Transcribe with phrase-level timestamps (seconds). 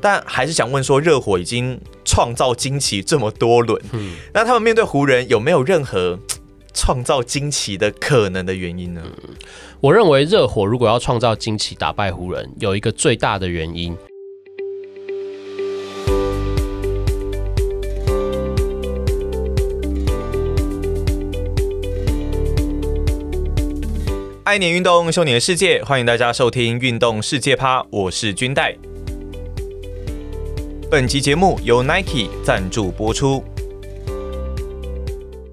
[0.00, 6.16] 但还是想问说，热火已经创造惊奇这么多轮，嗯，那他们面对湖人有没有任何
[6.72, 9.02] 创造惊奇的可能的原因呢？
[9.04, 9.34] 嗯，
[9.80, 13.96] 我认为热火如果要创造惊奇打败湖人，有一个最大的原因。
[24.44, 28.76] 爱年运动，秀你的世界，欢迎大家收听《运动世界趴》，我是军代。
[30.90, 33.44] 本集节目由 Nike 赞助播出。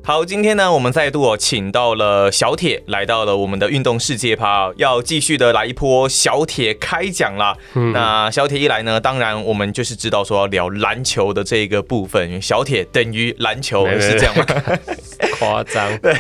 [0.08, 7.58] 好，今天呢，我们再度哦，请到了小铁，来到了我们的运动世界趴，要继续的来一波小铁开讲啦。
[7.73, 14.46] 嗯、那小铁一来呢，当然我们就是知道说要聊篮球的这个部分，小铁等于篮球是这样吗？
[15.40, 15.86] 夸张。
[15.98, 16.16] 对，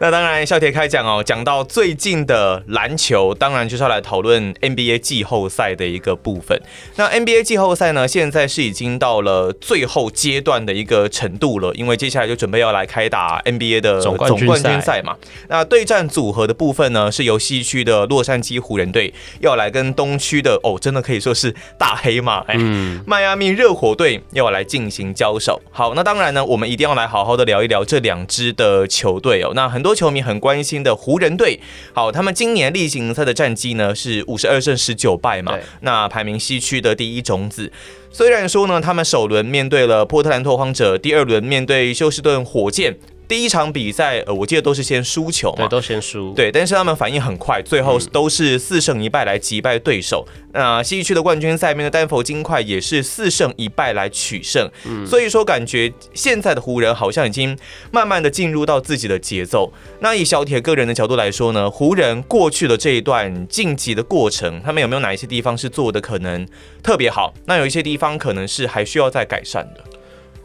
[0.00, 6.58] 那当然小铁开讲哦，讲到最近的篮球，当然就是要来讨论 NBA 季后赛的一个部分。
[6.94, 13.25] 那 NBA 季后赛呢，现在是已经到了最后阶段的一个程度了，因为接下来就准备要来开打。
[13.26, 14.32] 啊，NBA 的总冠
[14.62, 15.16] 军赛嘛，
[15.48, 22.54] 那对战组合的部分呢，是由西区的洛杉矶湖人队要来跟东区的哦，真的可以说是大黑马，哎，
[23.04, 25.60] 迈阿密热火队要来进行交手。
[25.72, 29.52] 好，那当然呢，我们一定要来好好的聊一聊这两支的球队哦。
[29.54, 31.58] 那很多球迷很关心的湖人队，
[31.92, 37.72] 好，他们今年例行赛的战绩呢是五十二胜十九败嘛，那排名西区的第一种子。
[38.10, 42.96] 虽然说呢，他们首轮面对了波特兰拓荒者，第二轮面对休斯顿火箭。
[43.28, 50.26] 第一场比赛，呃，我记得都是先输球嘛，对，都先输，对，但是他们反应很快，最后都是四胜一败来击败对手。
[50.52, 57.56] 那西区的冠军赛面的丹佛金块也是四胜一败来取胜，嗯，所以说感觉现在的湖人好像已经
[57.90, 59.72] 慢慢的进入到自己的节奏。
[60.00, 66.46] 那以小铁个人的角度来说呢，湖人过去的这一段晋级的过程，他们有没有哪一些地方是做的可能
[66.82, 67.34] 特别好？
[67.44, 69.80] 那有一些地方可能是还需要再改善的。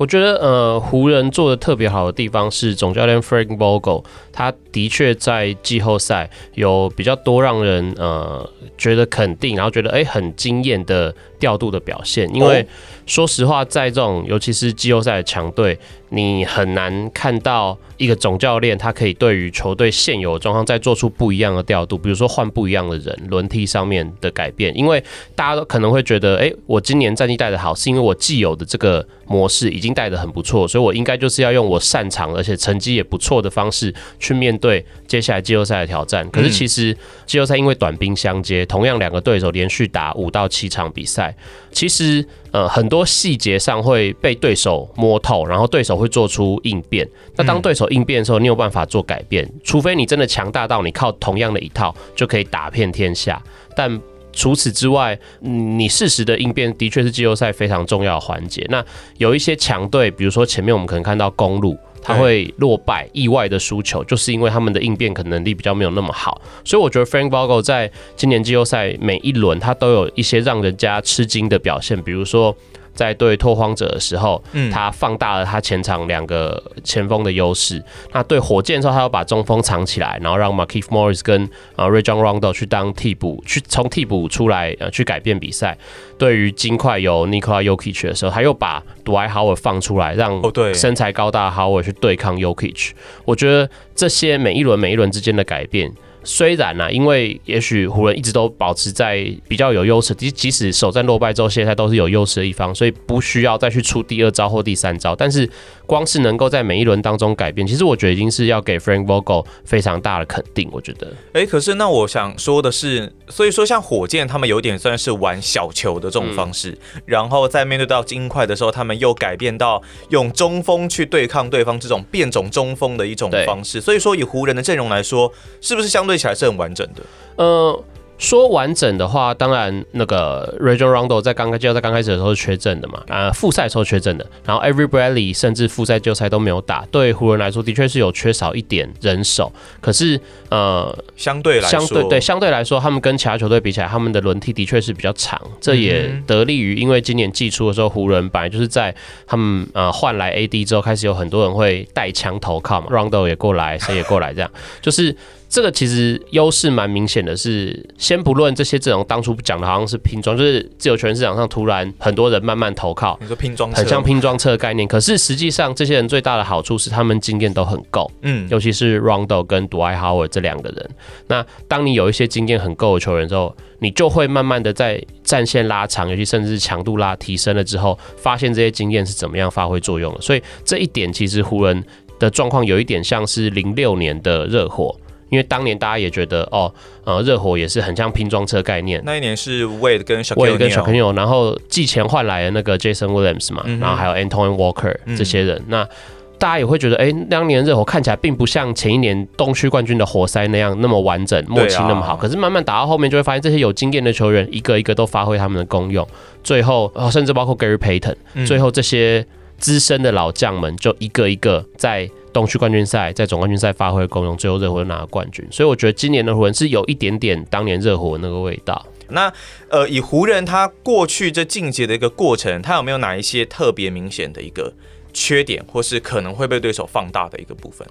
[0.02, 8.50] 我觉得呃，湖人做的特别好的地方是总教练 Frank Vogel，他的确在季后赛有比较多让人呃
[8.80, 12.34] 觉得肯定，然后觉得哎很惊艳的调度的表现。
[12.34, 12.66] 因为
[13.06, 15.78] 说实话，在这种尤其是季后赛的强队，
[16.10, 24.72] 你很难看到一个总教练他可以对于球队现有的状况再做出不一样的调度，比如说换不一样的人，轮替上面的改变。
[24.78, 25.04] 因为
[25.36, 36.30] 大家都可能会觉得，哎，我今年战绩带的好，是因为我既有的这个模式已经带得很不错，所以我应该就是要用我擅长而且成绩也不错的方式去面对接下来季后赛的挑战。
[36.30, 41.31] 可是其实季后赛因为短兵相接，同样两个对手连续打五到七场比赛，
[41.72, 45.92] 其实呃很多细节上会被对手摸透，然后对手。
[46.02, 47.08] 会做出应变。
[47.36, 53.40] 那当对手应变的时候，你有办法做改变，除非你真的强大到你靠同样的一套就可以打遍天下。
[53.76, 54.02] 但
[54.34, 58.66] 除此之外，你适时的应变的确是季后赛非常重要的环节。
[58.70, 58.84] 那
[59.20, 66.42] 有一些强队，比如说前面我们可能看到公路，他会落败、意外的输球，就是因为他们的应变可能能力比较没有那么好。
[66.64, 72.56] 所以我觉得 Frank Vogel 在今年季后赛每一轮，他都有一些让人家吃惊的表现，比如说。
[73.02, 74.40] 在对拓荒者的时候，
[74.72, 77.84] 他放大了他前场两个前锋的优势。
[78.14, 85.76] 那对火箭的时候，他要把中锋藏起来，然后让 Markieff Morris 跟啊 Rajon Rondo 去当替补，去从替补出来呃去改变比赛。
[86.20, 90.40] 对于金块有 Nikola Jokic 的时候，他又把 Dwight Howard 放出来，让
[90.76, 92.92] 身材高大的 Howard 去对抗 Jokic。
[93.26, 95.92] 我觉得这些每一轮每一轮之间的改变。
[96.24, 105.16] 虽然呢、啊，因为也许湖人一直都保持在比较有优势，即即使首战落败之后，现在都是有优势的一方，所以不需要再去出第二招或第三招。
[105.16, 105.50] 但是
[105.88, 110.70] 光是能够在每一轮当中改变，其实我觉得已经是要给 Frank Vogel 非常大的肯定。
[110.72, 123.82] 我觉得，哎、欸，可是那我想说的是，所以说像火箭他们有点算是玩小球的这种方式，嗯、然后在面对到金块的时候，他们又改变到用中锋去对抗对方这种变种中锋的一种方式。
[123.82, 126.11] 所以说以湖人的阵容来说，是不是相对？
[126.12, 127.02] 对起来是很完整的。
[127.38, 127.84] 呃，
[128.18, 134.28] 说完整的话，当然那个 Rajon Rondo 在刚开就在刚开始的时候是缺阵的嘛，啊，复赛时候缺阵的。
[134.46, 139.52] 然后 Every Bradley 甚至复赛季后赛都没有打，对湖人来说的确是有缺少一点人手。
[139.80, 140.20] 可是
[140.50, 145.42] 呃，相对来说，相对对相对来说，他们跟其他球队比起来，他们的轮替的确是比较长。
[145.60, 148.94] 这也得力于，因为今年季初的时候，湖人本来就是在
[149.26, 155.16] 他们呃换来 AD 之后，开始有很多人会带枪投靠嘛，Rondo 也过来，谁也过来，这样就是。
[155.52, 164.88] 这个其实优势蛮明显的是，是先不论这些阵容当初讲的好像是拼装，就是自由球员市场上突然很多人慢慢投靠，你说拼装，很像拼装车的概念。
[164.88, 170.90] 可是实际上，这些人最大的好处是他们经验都很够，嗯，尤其是 Rondo 跟 Dwight Howard 这两个人。
[171.28, 180.22] 那当你有一些经验很够的球员之后，你就会慢慢的在战线拉长，尤其甚至是强度拉提升了之后，发现这些经验是怎么样发挥作用的。
[180.22, 181.84] 所以这一点其实湖人
[182.18, 184.96] 的状况有一点像是零六年的热火。
[185.32, 186.72] 因为当年大家也觉得哦，
[187.06, 189.02] 呃，热火也是很像拼装车概念。
[189.06, 195.58] 那一年是 Wade 跟小朋友，为跟 Shaquille O'Neal，然后寄钱换来的那个 Jason Williams 嘛，嗯、然后还有 Antoine Walker 这些人。
[195.60, 195.90] 嗯、那
[196.38, 202.14] 大家也会觉得，哎，当年热火看起来并不像前一年东区冠军的活塞那样那么完整，默契那么好。
[202.14, 206.06] 啊、可是慢慢打到后面，就会发现这些有经验的球员一个一个都发挥他们的功用。
[206.44, 209.26] 最后，哦、甚至包括 Gary Payton，、嗯、最后这些
[209.62, 212.10] 资深的老将们就一个一个在。
[212.34, 218.86] 东区冠军赛在总冠军赛发挥功用，最后热火拿了冠军，所以我觉得今年的湖人是有一点点当年热火那个味道。
[219.10, 219.30] 那
[219.68, 224.72] 呃，以湖人他过去这晋级的一个过程，他有没有哪一些特别明显的一个
[225.12, 227.86] 缺点，或是可能会被对手放大的一个部分？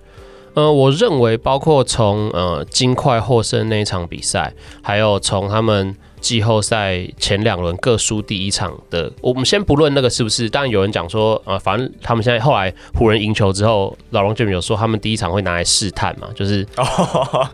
[0.55, 5.95] 呃，我认为包括从呃金块获胜那一场比赛，还有从他们。
[6.21, 16.67] 季后赛前两轮各输第一场的，我们先不论那个是不是，当然有人讲说，呃，反正他们现在后来湖人赢球之后，老龙就有说他们第一场会拿来试探嘛， 就是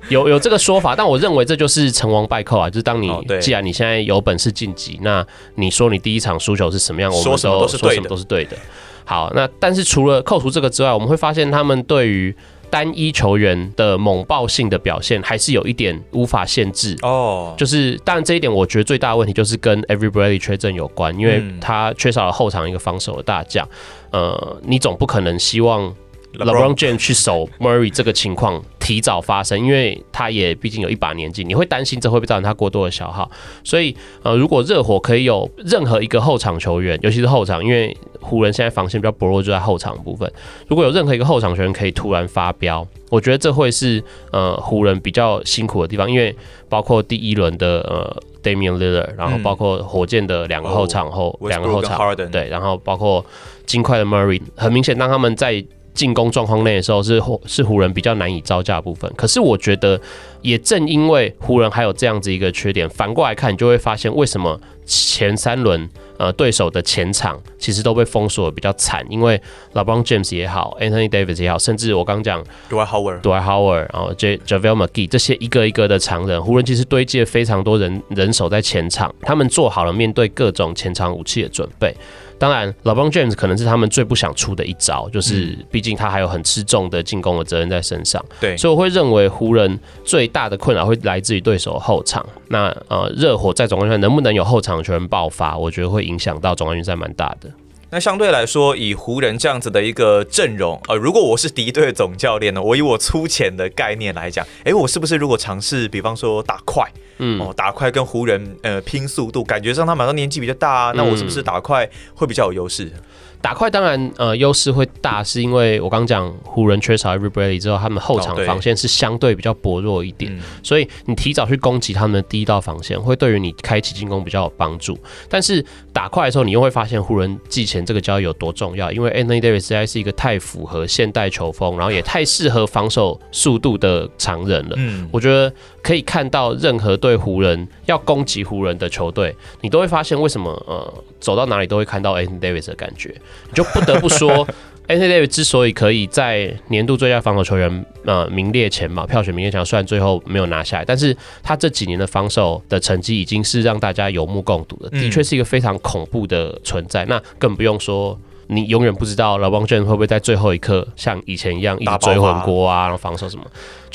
[0.09, 3.11] 有有这个说法，但我认为这就是成王败寇啊，就是当你
[3.41, 8.57] 既然你现在有本事晋级，那你说你第一场输球是什么样，我们说什么都是，说什么都是对的。
[9.05, 12.35] 好，那但是除了扣除这个之外，我们会发现他们对于。
[12.71, 16.97] 单一球员的猛爆性的表现还是有一点无法限制。
[17.03, 23.69] 哦，就是当然这一点我觉得最大的问题就是跟 Every Bradley 缺阵有关，因为他缺少了后场一个防守的大将，
[24.11, 25.95] 呃，你总不可能希望
[26.37, 33.31] LeBron James 去守 Murray 这个情况提早发生，因为他也毕竟有一把年纪，你会担心这会不会造成他过多的消耗，
[33.65, 40.31] 所以呃，如果热火可以有任何一个后场球员，尤其是后场，因为湖人现在防线比较薄弱，就在后场部分。
[40.69, 44.03] 如果有任何一个后场球员可以突然发飙，我觉得这会是
[44.33, 46.35] 呃湖人比较辛苦的地方，因为
[46.69, 53.25] 包括第一轮的呃 Damian Lillard，然后包括火箭的两个后场后两、嗯、个后场对，然后包括
[53.65, 55.65] 金块的 Murray，很明显当他们在
[55.97, 59.13] 进攻状况内的时候是湖是湖人比较难以招架的部分。
[59.17, 60.01] 可是我觉得
[60.43, 65.91] 也正因为湖人还有这样子一个缺点，反过来看你就会发现为什么前三轮。
[66.19, 69.39] 呃，对手的前场其实都被封锁的比较惨，因为
[69.75, 81.95] LeBron James 也好，Anthony Davis 也好，甚至我刚讲 Dwight Howard、Dwight Howard，然后 J JaVale McGee 这些一个一个的常人，湖人其实堆积了非常多人人手在前场，他们做好了面对各种前场武器的准备。
[82.39, 88.25] 当然，LeBron James 可能是他们最不想出的一招，就是毕竟他还有很吃重的进攻的责任在身上。
[88.41, 92.25] 对，所以我会认为湖人最大的困扰会来自于对手后场。
[92.49, 97.51] 那呃，热火在总冠军赛能不能有后场球员爆发，我觉得会影响到总冠军赛蛮大的。
[97.97, 112.93] 那相对来说，以湖人这样子的一个阵容，呃，如果我是敌对总教练呢，我以我粗浅的概念来讲，哎，我是不是如果尝试，比方说打快，嗯，哦，打快跟湖人呃拼速度，感觉上他马上年纪比较大啊，那我是不是打快会比较有优势？
[113.41, 124.99] 打快当然，呃，优势会大，是因为我刚讲湖人缺少 Every Bradley 之后，他们后场防线是相对比较薄弱一点，所以你提早去攻击他们的第一道防线，会对于你开启进攻比较有帮助。
[125.29, 134.75] 但是打快的时候，你又会发现湖人季前这个交易有多重要，因为 Anthony Davis 实在是一个太符合现代球风，然后也太适合防守速度的常人了。
[134.77, 135.53] 嗯，我觉得
[135.87, 143.15] 可以看到任何对湖人要攻击湖人的球队，你都会发现为什么呃走到哪里都会看到 Anthony Davis 的感觉。
[143.47, 144.45] 你就不得不说，
[144.89, 157.05] Anthony Davis 之所以可以在年度最佳防守球员呃名列前茅，票选名列前茅，虽然最后没有拿下来，但是他这几年的防守的成绩已经是让大家有目共睹的，的确是一个非常恐怖的存在。
[157.05, 158.19] 那更不用说。
[158.49, 163.45] 你永远不知道 LeBron James 会不会在最后一刻像以前一样一直追魂锅啊，然后防守什么？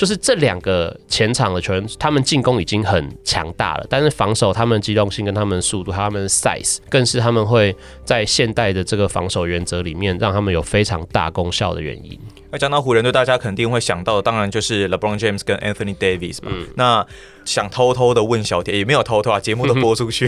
[0.01, 12.19] 就是这两个前场的球员，他们进攻已经很强大了，但是防守他们的机动性跟他们的速度，他们的 size 更是他们会在现代的这个防守原则里面让他们有非常大功效的原因。
[12.49, 16.49] 那讲到湖人队，大家肯定会想到的，当然就是 LeBron James 跟 Anthony Davis 嘛。
[16.51, 17.05] 嗯、那
[17.45, 20.27] 想偷偷的问小铁，也没有偷偷啊，节目都播出去，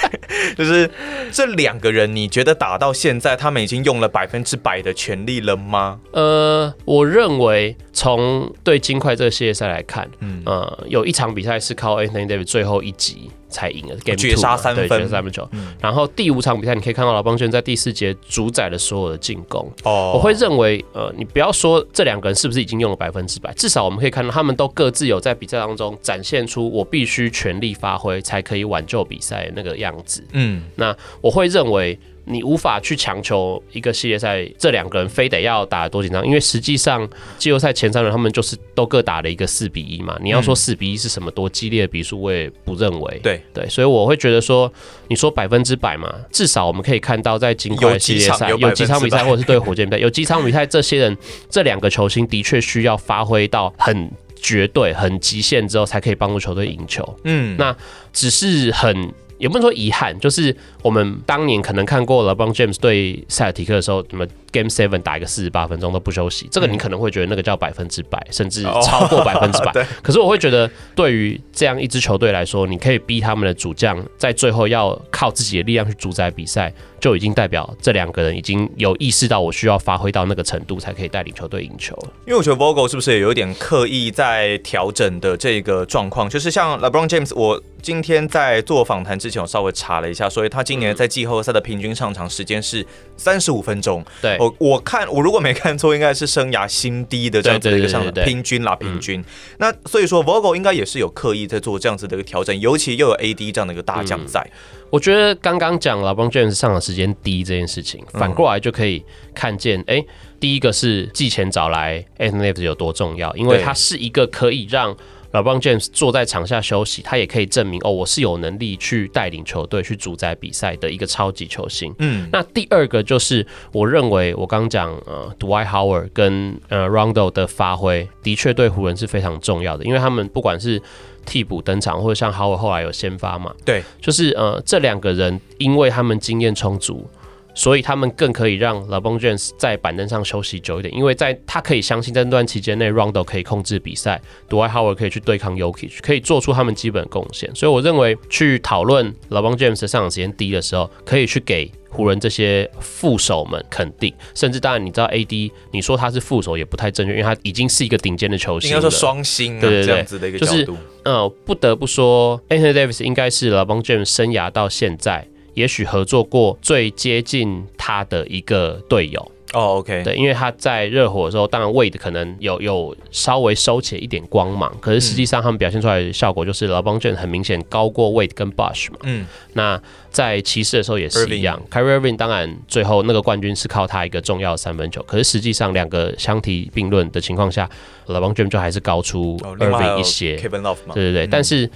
[0.56, 0.90] 就是
[1.30, 6.00] 这两个人，你觉得打到现在，他们已经用了百分之百的全力了吗？
[6.12, 15.46] 呃，我认为从对金块这个系列赛来看，嗯，呃，有一场比赛是靠 Anthony Davis 最后一集才赢了，Game Two 绝杀三分，对，绝杀三分球。
[15.52, 19.70] 嗯、然后第五场比赛，你可以看到老邦卷在第四节主宰了所有的进攻。
[19.84, 30.24] 哦，我会认为，呃，你不要说这两个人是不是已经用了百分之百，至少我们可以看到他们都各自有在比赛当中展现出我必须全力发挥才可以挽救比赛那个样子。
[30.32, 31.98] 嗯，那我会认为。
[32.30, 40.16] 你无法去强求一个系列赛这两个人非得要打得多紧张，因为实际上季后赛前三轮他们就是都各打了一个四比一嘛。
[40.22, 43.20] 你要说四比一是什么多激烈的比数，我也不认为。
[43.22, 44.72] 对对，所以我会觉得说，
[45.08, 51.16] 你说百分之百嘛，至少我们可以看到在金块系列赛有几场比赛，或者是对火箭比赛 有几场比赛，这些人
[51.48, 57.18] 这两个球星的确需要发挥到很绝对、很极限之后，才可以帮助球队赢球。
[57.24, 57.76] 嗯，那
[58.12, 59.12] 只是很。
[59.40, 69.72] 也不能说遗憾，就是我们当年可能看过了 LeBron James 对塞尔提克的时候，什么 Game Seven 打一个四十八分钟都不休息，这个你可能会觉得那个叫百分之百，甚至超过百分之百。
[70.02, 82.08] 可是我会觉得，对于这样一支球队来说，你可以逼他们的主将在最后要靠自己的力量去主宰比赛，就已经代表这两个人已经有意识到我需要发挥到那个程度，才可以带领球队赢球了。
[82.26, 86.28] 因为我觉得 Vogel 是不是也有点刻意在调整的这个状况？
[86.28, 92.86] 就是像 LeBron James，我今天在做访谈之前，我稍微查了一下，所以他今年在季后赛的平均上场时间是
[93.16, 94.04] 三十五分钟。
[94.22, 99.24] 对，我我看我如果没看错，应该是生涯新低的这样子的一个上场平均啦，平均。
[99.58, 104.40] 那所以说 Vogel 应该也是有刻意在做这样子的一个调整，尤其又有 AD 这样的一个大将在。
[104.42, 104.58] 嗯
[104.90, 110.06] 我觉得刚刚讲 LeBron James 上场时间低这件事情，反过来就可以看见，哎、欸，
[110.40, 114.96] 第一个是季前找来 Anthony Davis 有多重要，因为他是一个可以让
[115.32, 121.94] LeBron James 坐在场下休息，他也可以证明哦，我是有能力去带领球队去主宰比赛的一个超级球星。
[121.98, 130.82] 嗯，那第二个就是我认为我刚讲呃，Dwight Howard 跟呃 Rondo 的发挥的确对湖人是非常重要的，因为他们不管是
[131.24, 133.54] 替补登场，或者像 Howard 后来有先发嘛？
[133.64, 137.08] 对，就是呃，这两个人因为他们经验充足，
[137.54, 147.54] 所以他们更可以让 LeBron James 在板凳上休息久一点，因为在他可以相信在那段期间内，Rondo 可以控制比赛，Dwight Howard 可以去对抗 Yokic，可以做出他们基本贡献。
[147.54, 151.70] 所以我认为去讨论 LeBron James 的上场时间低的时候，可以去给。
[151.92, 160.52] 湖人这些副手们肯定，甚至当然你知道 AD，你说他是副手也不太正确，因为他已经是一个顶尖的球星了，应该说双星啊，对对对，这样子的一个角度。
[160.52, 169.30] 就是呃，不得不说，Anthony Davis 应该是 LeBron James 生涯到现在，也许合作过最接近他的一个队友。
[169.52, 178.98] 哦、oh，OK，对，因为他在热火的时候，当然 Wade 可能有有稍微收起一点光芒，可是实际上他们表现出来的效果就是 LeBron James 很明显高过 Wade 跟 Bush 嘛。
[179.02, 187.68] 嗯，那在骑士的时候也是一样，Kyrie Irving 当然最后那个冠军是靠他一个重要的三分球，可是实际上两个相提并论的情况下
[188.06, 190.36] ，LeBron James 就还是高出 Irving 一些。
[190.36, 190.94] Oh, Kevin Love 嘛。
[190.94, 191.68] 对对对，嗯、但是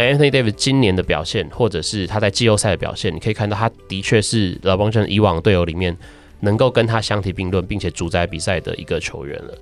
[0.00, 5.96] Anthony Davis 今年的表现，或者是他在季后赛的表现，你可以看到他的确是老帮将以往队友里面。
[6.42, 9.54] 能够跟他相提并论，并且主宰比赛的一个球员了。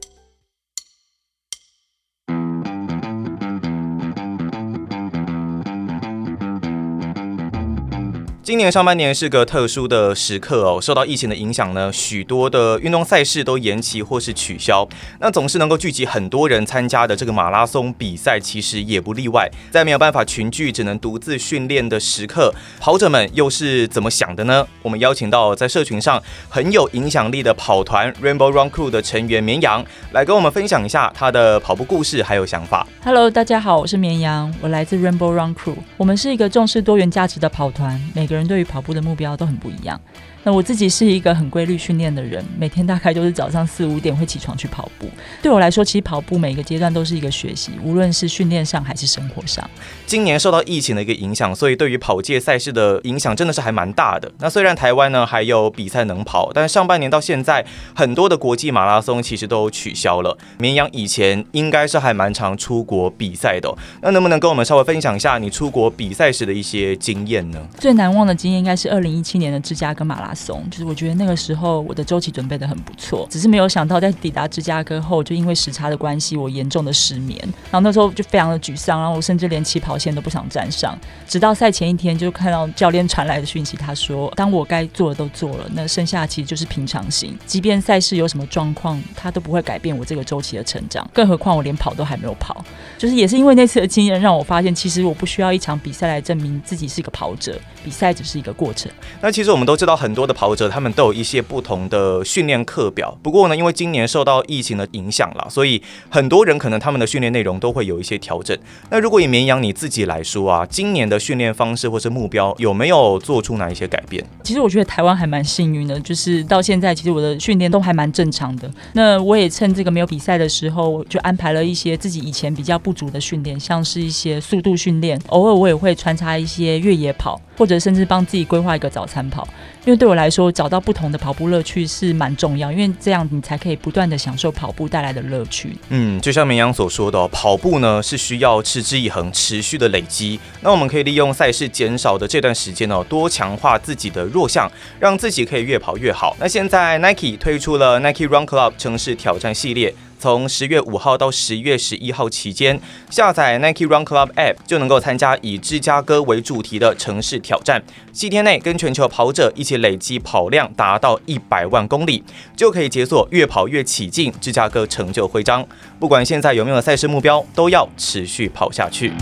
[8.49, 14.88] 今年上半年是个特殊的时刻哦，受到疫情的影响呢，许多的运动赛事都延期或是取消。
[15.21, 19.47] 那总是能够聚集很多人参加的这个马拉松比赛，其实也不例外。
[19.71, 22.50] 在没有办法群聚，只能独自训练的时刻，
[22.81, 24.67] 跑者们又是怎么想的呢？
[24.81, 32.87] 我们邀请到在社群上很有影响力的跑团 Rainbow Run Crew 的成员绵羊，来跟我们分享一下他的跑步故事还有想法。
[33.05, 40.00] Hello，大家好，我是绵羊，我来自 Rainbow Run Crew，我们是一个重视多元价值的跑团，每个人对于跑步的目标都很不一样。
[40.45, 45.07] 那我自己是一个很规律训练的人，每天大概就是早上四五点会起床去跑步。
[45.42, 49.68] 对我来说，其实跑步每一个阶段都是一个学习，无论是训练上还是生活上。
[50.07, 54.30] 今年受到疫情的一个影响，所以对于跑界赛事的影响真的是还蛮大的。
[54.38, 57.64] 那虽然台湾呢还有比赛能跑，但上半年到现在，
[57.95, 60.38] 很多的国际马拉松其实都取消了。
[60.59, 67.61] 绵羊以前应该是还蛮常出国比赛的，那能不能跟我们稍微分享一下你出国比赛时的一些经验呢？
[67.78, 70.64] 最难忘的经验应该是二零一七年的芝加哥马拉松。
[70.70, 77.38] 就是我觉得那个时候我的周期准备得很不错，只是没有想到在抵达芝加哥后，就因为时差的关系，我严重的失眠，
[77.70, 80.99] 然后那时候就非常的沮丧，然后我甚至连起跑线都不想站上。
[81.26, 91.08] 直到赛前一天，就看到教练传来的讯息，他说：“当我该做的都做了，那剩下其实就是平常心，即便赛事有什么状况，他都不会改变我这个周期的成长。
[91.12, 92.64] 更何况我连跑都还没有跑，
[92.97, 98.90] 就是也是因为那次的经验，让我发现其实我不需要一场比赛来证明自己是一个跑者，比赛只是一个过程。
[99.20, 103.16] 那其实我们都知道，很多的跑者他们都有一些不同的训练课表。
[103.22, 108.58] 不过呢，因为今年受到疫情的影响了，所以很多人可能他们的训练内容都会有一些调整。
[108.90, 114.25] 那如果以绵羊你自己来说啊，今年的训练方式或是目标有没有做出哪一些改变？
[114.42, 118.68] 其实我觉得台湾还蛮幸运的，就是到现在其实我的训练都还蛮正常的。
[118.94, 129.46] 那我也趁这个没有比赛的时候，就安排了一些自己以前比较不足的训练，像是一些速度训练，偶尔我也会穿插一些越野跑，或者甚至帮自己规划一个早餐跑。
[129.85, 135.75] 因为对我来说，找到不同的跑步乐趣是蛮重要，因为这样你才可以不断的享受跑步带来的乐趣。
[135.88, 140.38] 嗯，就像绵羊所说的，跑步呢是需要持之以恒、持续的累积。
[140.61, 144.70] 那我们可以利用赛事减少的这段时间呢，多强化自己的弱项，
[145.00, 146.37] 让自己可以越跑越好。
[146.38, 149.94] 那现在 Nike 推出了 Nike Run Club 城市挑战系列。
[150.18, 157.82] 从十月五号到十月十一号期间，下载 Nike Run Club App 就能够参加以芝加哥为主题的城市挑战。
[158.12, 162.25] 七天内跟全球跑者一起累计跑量达到一百万公里，
[162.56, 165.64] 就可以解锁越跑越起劲芝加哥成就徽章。
[166.00, 169.12] 不管现在有没有赛事目标，都要持续跑下去。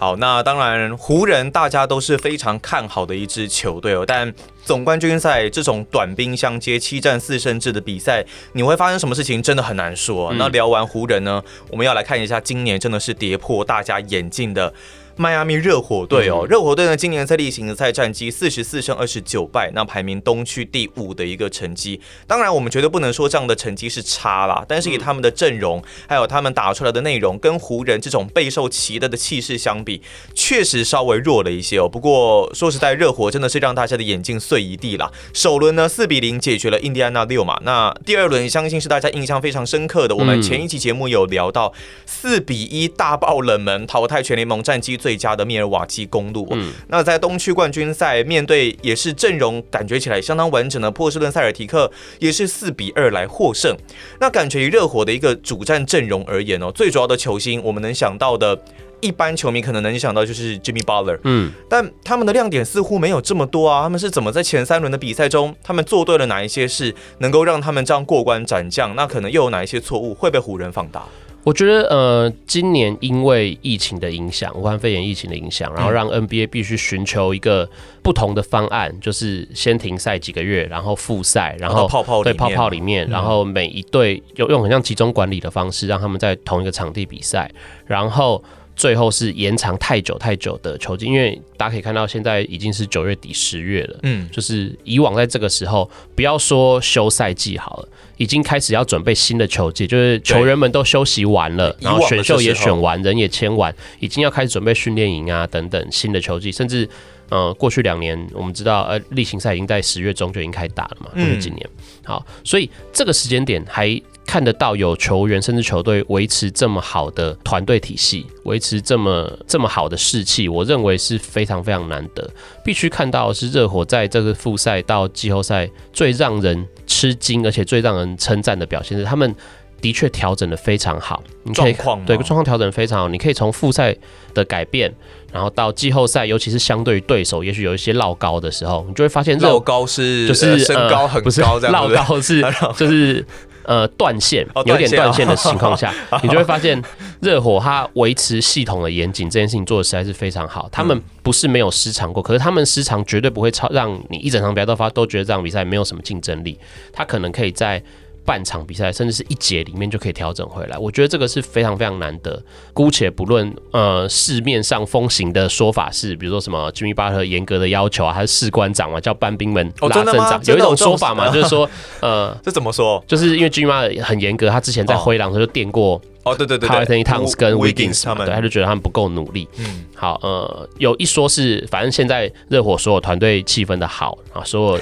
[0.00, 4.02] 好，那当然，湖人大家都是非常看好的一支球队哦。
[4.06, 4.32] 但
[4.64, 10.32] 总冠军赛这种短兵相接、七战四胜制的比赛，你会发生什么事情，真的很难说。
[10.38, 14.72] 那聊完湖人呢，我们要来看一下今年真的是跌破大家眼镜的。
[15.20, 22.00] 迈阿密热火队哦，热火队呢，今年在例行赛战绩四十四胜二十九败，那排名东区第五的一个成绩。
[22.26, 30.00] 当然，我们绝对不能说这样的成绩是差啦，但是以他们的阵容，还有他们打出来的内容，跟湖人这种备受期待的气势相比，
[30.34, 31.86] 确实稍微弱了一些哦。
[31.86, 35.12] 不过说实在，热火真的是让大家的眼镜碎一地啦。
[35.34, 37.60] 首轮呢，四比零解决了印第安纳六嘛。
[37.62, 40.16] 那第二轮，相信是大家印象非常深刻的。
[40.16, 41.74] 我们前一期节目有聊到，
[42.06, 45.09] 四比一大爆冷门，淘汰全联盟战绩最。
[45.10, 51.90] 最佳的密尔瓦基公路，嗯，那在东区冠军赛面对也是阵容感觉起来相当完整的波士顿塞尔提克，
[52.20, 53.76] 也是四比二来获胜。
[54.20, 58.56] 那感觉以热火的一个主战阵容而言哦，最主要的球星我们能想到的，
[59.00, 63.82] 一般球迷可能能想到就是 Jimmy Butler，嗯，但他们的亮点似乎没有这么多啊。
[63.82, 68.94] 他们是怎么在前三轮的比赛中，他们做对了哪一些事，能够让他们这样过关斩将？
[68.94, 71.04] 那可能又有哪一些错误会被湖人放大？
[71.42, 77.68] 我觉得，呃，今年因为疫情的影响，武汉肺炎疫情的影响，然后让 NBA 必须寻求一个
[78.02, 87.50] 不同的方案，就是先停赛几个月，然后复赛，然后泡泡对泡泡里面，然后每一队用用很像集中管理的方式，让他们在同一个场地比赛，
[87.86, 88.42] 然后。
[88.80, 106.88] 最后是延长太久太久的球季，因为大家可以看到现在已经是九月底十月了，嗯，就是以往在这个时候，不要说休赛季好了，已经开始要准备新的球季，就是球员们都休息完了，然后选秀也选完，人也签完，已经要开始准备训练营啊等等新的球季，甚至
[107.28, 111.68] 呃过去两年我们知道呃例行赛已经在十月中就已经开打了嘛，过去几年，
[112.02, 114.00] 好，所以这个时间点还。
[114.30, 122.30] 看得到有球员甚至球队维持这么好的团队体系，维持这么这么好的士气，我认为是非常非常难得。
[122.64, 129.34] 必须看到的是热火在这个复赛到季后赛最让人吃惊，而且最让人称赞的表现是，他们
[129.80, 131.20] 的确调整的非常好。
[131.42, 131.72] 你可以
[132.06, 133.92] 对状况调整得非常好，你可以从复赛
[134.32, 134.94] 的改变，
[135.32, 142.40] 然后到季后赛，尤其是相对于对手，也许有一些落高的时候，你就会发现落高是就是身高很高这样，落高是
[142.78, 143.26] 就是。
[143.64, 145.92] 呃，断线有点断线的情况下，
[146.22, 146.82] 你就会发现
[147.20, 150.68] 热火它维持系统的严谨这件事情做的实在是非常好。
[150.72, 156.58] 他们不是没有失常过，可是他们失常绝对不会超让你一整场比赛都发都觉得这场比赛没有什么竞争力。
[156.92, 157.82] 他可能可以在。
[158.30, 162.40] 半场比赛，甚至是一节里面就可以调整回来，我觉得这个是非常非常难得。
[162.72, 171.68] 姑且不论呃市面上风行的说法是，比如说什么吉米巴特严格的要求啊，还是士官长嘛，叫班兵们拉阵长，哦，有一种说法嘛，就是说
[172.00, 173.02] 呃， 这怎么说？
[173.08, 179.48] 就是因为吉米巴特很严格，他之前在灰狼的时候就垫过哦，对对对，Karl-Anthony Towns 跟 Wiggins 他们，对，他就觉得他们不够努力。
[179.58, 184.80] 嗯，好，呃，有一说是，反正现在热火所有团队气氛的好啊，所有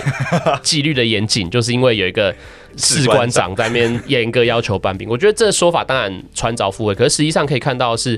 [0.62, 2.34] 纪律的严谨，就是因为有一个。
[2.76, 8.16] 士官长在那边严格要求班兵，我觉得这个说法当然穿凿附会，可是实际上可以看到是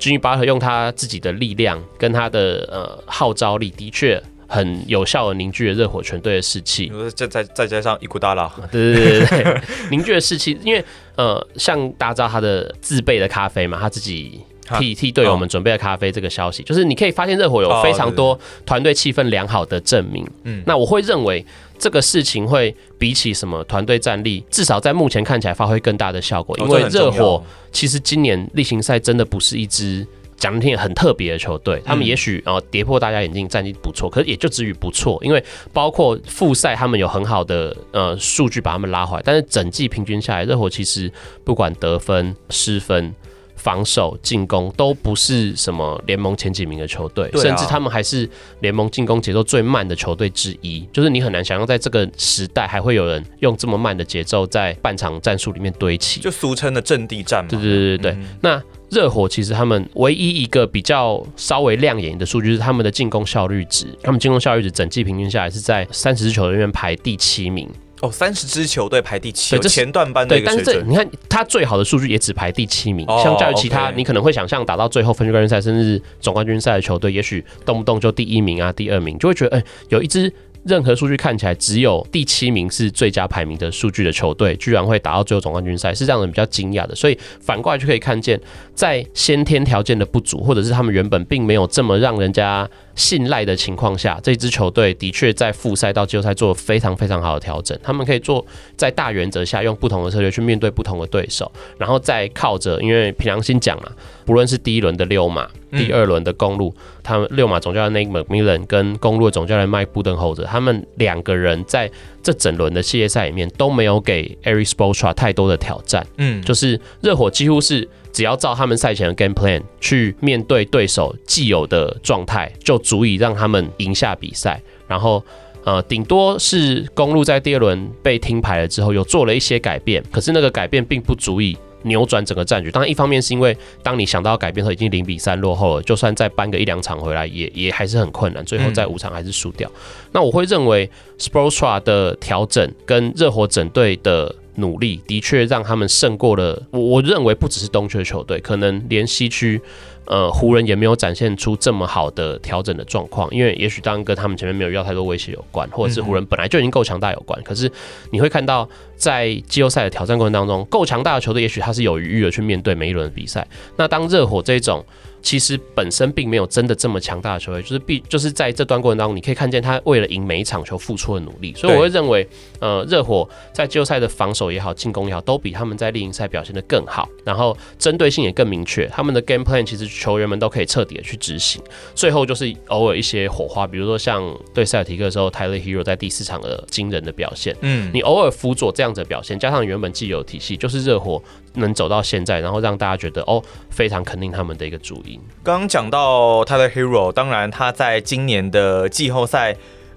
[0.00, 6.90] ，Jimmy Butler 用他自己的力量跟他的呃号召力，的确很有效的凝聚了热火全队的士气。
[7.14, 9.60] 再再再加上伊古达拉，对对对对，
[9.92, 10.58] 凝聚了士气。
[10.64, 10.84] 因为
[11.14, 14.40] 呃，像大家知道他的自备的咖啡嘛，他自己
[14.78, 20.26] 替替队友们准备了咖啡，这个消息就是你可以发现热火有非常多团队气氛良好的证明。
[20.42, 21.44] 嗯，那我会认为。
[21.80, 26.58] 这个事情会比起什么团队战力，至少在目前看起来发挥更大的效果。
[26.58, 30.04] 因为热火其实今年例行赛真的不是一支
[30.38, 41.12] 讲的听很特别的球队，他们也许呃跌破大家眼镜，战绩不错，可是也就止于不错，因为包括复赛他们有很好的呃数据把他们拉回来，但是整季平均下来，热火其实
[41.44, 43.14] 不管得分、失分。
[43.58, 48.26] 防守、进攻都不是什么联盟前几名的球队，甚至他们还是
[48.60, 50.88] 联盟进攻节奏最慢的球队之一。
[50.92, 57.50] 就是你很难想象，在这个时代还会有人用这么慢的节奏在半场战术里面堆砌，就俗称的阵地战嘛。
[57.50, 58.18] 对对对对对。
[58.40, 67.68] 那热火其实他们唯一一个比较稍微亮眼的数据是他们的进攻效率值，他们进攻效率值整季平均下来是在三十支球队里面排第七名。
[68.00, 70.26] 哦，三十支球队排第七，对，这前段班。
[70.28, 80.32] 对，但是这你看，他最好的数据也只排第七名，相较于其他，你可能会想象打到最后分区冠军赛，甚至总冠军赛的球队，也许动不动就第一名啊、第二名，就会觉得，哎，有一支。
[80.64, 86.94] 任何数据看起来只有第七名是最佳排名的数据的球队，居然会打到最后总冠军赛，是让人比较惊讶的。
[86.94, 88.40] 所以反过来就可以看见，
[88.74, 97.78] 在先天条件的不足，或者是他们原本并没有这么让人家信赖的情况下，这支球队的确在复赛到季后赛做了非常非常好的调整。
[97.82, 98.44] 他们可以做
[98.76, 103.92] 在大原则下用不同的策略去面对不同的对手，然后再靠着，因为凭良心讲啊，
[104.28, 105.48] 不论是第一轮的六马。
[105.70, 111.90] 第二轮的公路，他们六马总教练 Nate McMillan 跟公路的总教练 Mike Budenholzer，他们两个人在
[112.22, 116.06] 这整轮的系列赛里面都没有给 Eric Spoelstra 太多的挑战。
[116.16, 124.60] 嗯，就是热火几乎是只要照他们赛前的 game plan 去面对对手既有的状态，就足以让他们赢下比赛。
[124.86, 125.22] 然后，
[125.64, 131.56] 呃，顶多是公路在第二轮被听牌了之后，有做了一些改变，可是那个改变并不足以。
[131.82, 138.44] 扭转整个战局，当然一方面是因为当你想到要改变后，已经零比三落后了，就算再扳个一两场回来也，也也还是很困难。
[138.44, 139.68] 最后在五场还是输掉。
[139.68, 146.60] 嗯、那我会认为 s p o r t s t r a 的调整跟热火整队的努力，的确让他们胜过了。
[146.70, 149.60] 我我认为不只是东区的球队，可能连西区。
[150.08, 157.40] 呃，湖人也没有展现出这么好的调整的状况，因为也许当然跟他们前面没有遇到太多威胁有关，或者是湖人本来就已经够强大有关。
[157.42, 157.70] 可是
[158.10, 163.46] 你会看到，在季后赛的挑战过程当中，够强大的球队也许他是有余裕的去面对每一轮的比赛。
[163.76, 164.84] 那当热火这种。
[165.20, 171.52] 其实本身并没有真的这么强大的球队，就是必就是在这段过程当中，你可以看见他为了赢每一场球付出的努力。
[171.54, 172.26] 所以我会认为，
[172.60, 178.86] 呃，热火在季后赛的防守也好，进攻也好，都比他们在例行赛表现的更好，然后针对性也更明确。
[178.86, 181.62] 他们的 game plan 其实球员们都可以彻底的去执行。
[181.94, 184.22] 最后就是偶尔一些火花，比如说像
[184.54, 187.56] 对塞尔提克的时候，Tyler Herro 在第四场的惊人的表现。
[187.60, 191.22] 嗯，你偶尔辅佐这样子的表现，加上原本既有体系，就是热火
[191.58, 195.20] 能走到现在，然后让大家觉得哦，非常肯定他们的一个主因。
[195.44, 199.56] 刚刚讲到他的 hero，当然他在今年的季后赛，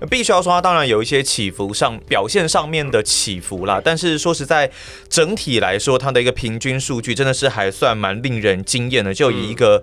[0.09, 3.81] 必须要说他当然有一些起伏上表现上面的起伏啦。
[3.83, 4.69] 但是说实在，
[5.09, 9.81] 整体来说，他的一个平均数据真的是还算蛮令人惊艳的，就以一个。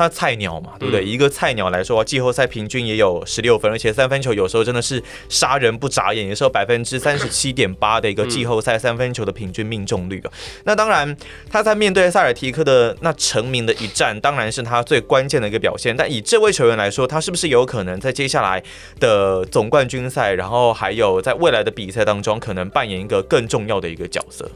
[0.00, 1.04] 他菜鸟嘛，对不对？
[1.04, 10.32] 嗯、一个菜鸟来说，季后赛平均也有十六分，而且三分球有时候真的是杀人不眨眼，也是有百分之三十七点八的一个季后赛三分球的平均命中率啊。
[10.32, 11.14] 嗯、那当然，
[11.50, 15.94] 他在面对塞尔提克的那成名的一战，当然是他最关键的一个表现。
[15.94, 18.62] 但以这位球员来说，他是不是有可能在接下来
[18.98, 24.50] 的总冠军赛，然后还有在未来的比赛当中，可能扮演一个更重要的一个角色？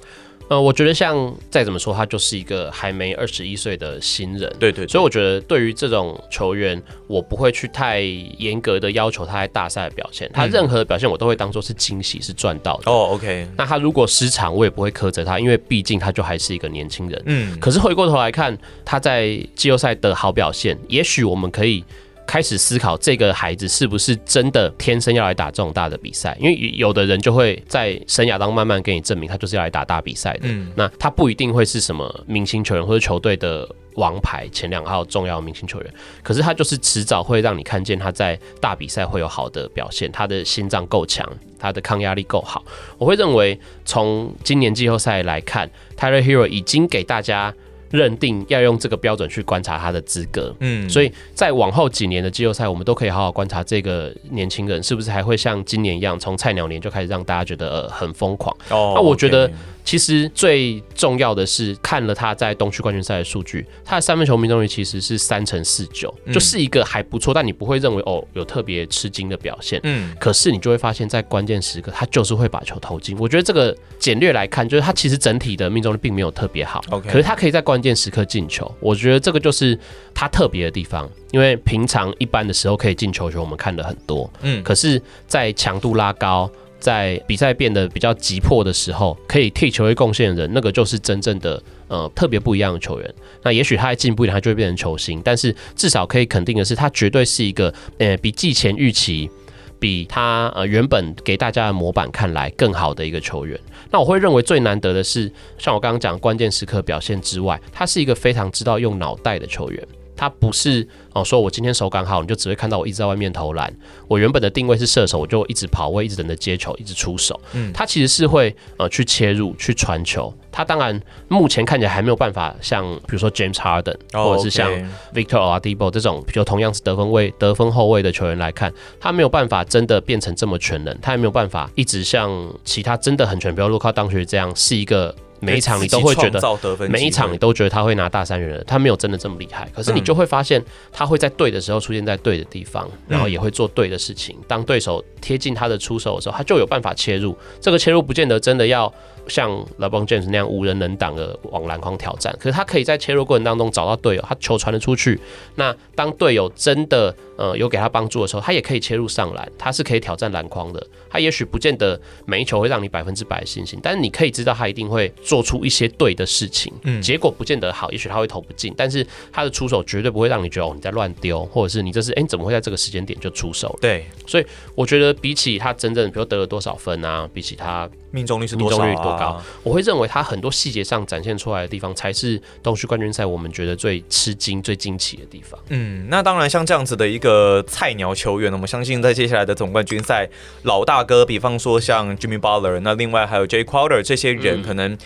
[0.49, 12.91] 呃，我觉得像再怎么说，他就是一个还没二十一岁的新人，对，对对，所以我觉得对于这种球员，我不会去太严格的要求他在大赛的表现，他任何的表现我都会当做是惊喜，是赚到的。
[12.91, 17.23] 哦，OK，那他如果失常，我也不会苛责他，因为毕竟他就还是一个年轻人。
[17.25, 21.83] 嗯，可是回过头来看，他在季后赛的好表现，也许我们可以。
[22.27, 26.37] 开始思考这个孩子是不是真的天生要来打这种大的比赛？
[26.41, 30.41] 因为有的人就会在生涯当中慢慢给你证明，他就是要来打大比赛的。
[30.45, 42.65] 嗯，那他不一定会是什么明星球员或者球队的王牌前两号重要明星球员，可是他就是迟早会让你看见他在大比赛会有好的表现，他的心脏够强，他的抗压力够好。
[42.99, 47.55] 我会认为从今年季后赛来看，Tyler Herro 已经给大家。
[47.95, 58.55] 认定要用这个标准去观察他的资格，嗯，所以在往后几年的季后赛，我们都可以好好观察这个年轻人是不是还会像今年一样，从菜鸟年就开始让大家觉得呃很疯狂。
[58.71, 59.49] 哦，那我觉得。
[59.85, 69.79] 其实最重要的是看了他在东区冠军赛的数据，他的三分球命中率其实是三成四九，就是一个还不错，但你不会认为哦有特别吃惊的表现。
[69.83, 73.17] 嗯，可是你就会发现，在关键时刻他就是会把球投进。
[73.19, 76.83] 我觉得这个简略来看，就是他其实整体的命中率并没有特别好。
[76.91, 79.79] OK，可是他可以在关键时刻进球，我觉得这个就是
[80.15, 81.09] 他特别的地方。
[81.31, 84.33] 因为平常一般的时候可以进球球，我们看的很多。
[84.43, 86.49] 嗯，可是，在强度拉高。
[86.85, 93.15] 在比赛变得比较急迫的时候，可以替球队贡献的人，那个就是真正的呃特别不一样的球员。
[93.43, 95.19] 那也许他还进步一点，他就会变成球星。
[95.25, 99.31] 但是至少可以肯定的是，他绝对是一个呃比季前预期，
[99.79, 103.59] 比他呃原本给大家的模板看来更好的一个球员。
[103.91, 109.83] 那我会认为最难得的是，像我刚刚讲关键时刻表现之外，他是一个非常知道用脑袋的球员。
[110.17, 113.73] 他不是哦，说我今天手感好，你就只会看到我一直在外面投篮。
[114.09, 117.41] 我原本的定位是射手，我就一直跑位，一直等着接球，一直出手。
[117.53, 120.33] 嗯，他其实是会呃去切入、去传球。
[120.53, 124.71] 他当然目前看起来还没有办法像比如说 James Harden、哦、或者是像
[125.13, 130.97] Victor Oladipo 这种，比如同样是得分位、得分后卫的球员来看，他没有办法真的变成这么全能。
[131.03, 132.31] 他也没有办法一直像
[132.65, 135.15] 其他真的很全，比如卢卡当学这样是一个。
[135.45, 136.41] 每一场你都会觉得，
[136.89, 139.69] 每一场你都觉得他会拿大三元的，他没有真的这么厉害。
[139.75, 144.37] 可是你就会发现，他会在对的时候出现在对的地方，然后也会做对的事情。
[144.49, 147.37] 当对手贴近他的出手的时候，他就有办法切入。
[147.61, 148.93] 这个切入不见得真的要
[149.29, 155.19] 像 LeBron James 那样无人能挡的往篮筐挑战，可是他可以在切入过程当中找到队友，他球传了出去。
[155.55, 160.87] 那当队友真的呃有给他帮助的时候，他也可以切入上篮，他是可以挑战篮筐的。
[161.11, 166.73] 他也许不见得每一球会让你百分之百的信心，但是你可以知道他一定会做出一些对的事情。
[166.83, 173.79] 嗯，结果不见得好，也许他会投不进，但是他的出手绝对不会让你觉得哦你在乱丢，或者是你这是哎、欸、你怎么会在这个时间点就出手了？
[173.81, 177.89] 对，所以我觉得比起他真正比如得了多少分啊，比起他。
[178.15, 179.43] 命中率是多少、啊、命中率多高？
[179.65, 185.59] 我会认为他很多细节上展现出来的地方，才是东区冠军赛我们觉得最吃惊、最惊奇的地方。
[185.71, 190.29] 嗯，那当然，像这样子的一个菜鸟球员，我们相信在接下来的总冠军赛，
[190.63, 194.97] 老大哥，比方说像 Jimmy Butler，那另外还有 Jay Crowder 这些人，可能。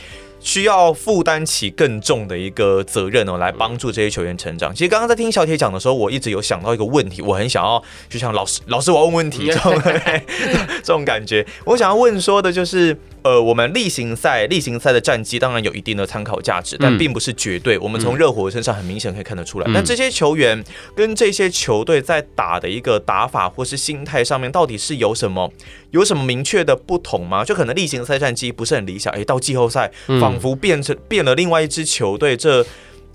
[0.40, 4.74] 需要负担起更重的一个责任哦，来帮助这些球员成长。
[4.74, 9.80] 其实刚刚在听小铁讲的时候，我一直有想到一个问题，我很想要，就像老师，老师我要问问题这种
[10.82, 11.46] 这种感觉。
[11.64, 12.96] 我想要问说的就是，
[13.28, 17.78] 呃，我们例行赛例行赛的战绩当然有一定的参考价值，但并不是绝对。
[17.78, 20.64] 我们从热火身上很明显可以看得出来，那这些球员
[20.96, 25.52] 跟这些球队在打的一个打法或是心态上面，到底是有什么
[25.90, 27.44] 有什么明确的不同吗？
[27.44, 29.90] 就可能例行赛战绩不是很理想，哎，到季后赛。
[30.20, 32.64] 仿佛变成变了另外一支球队，这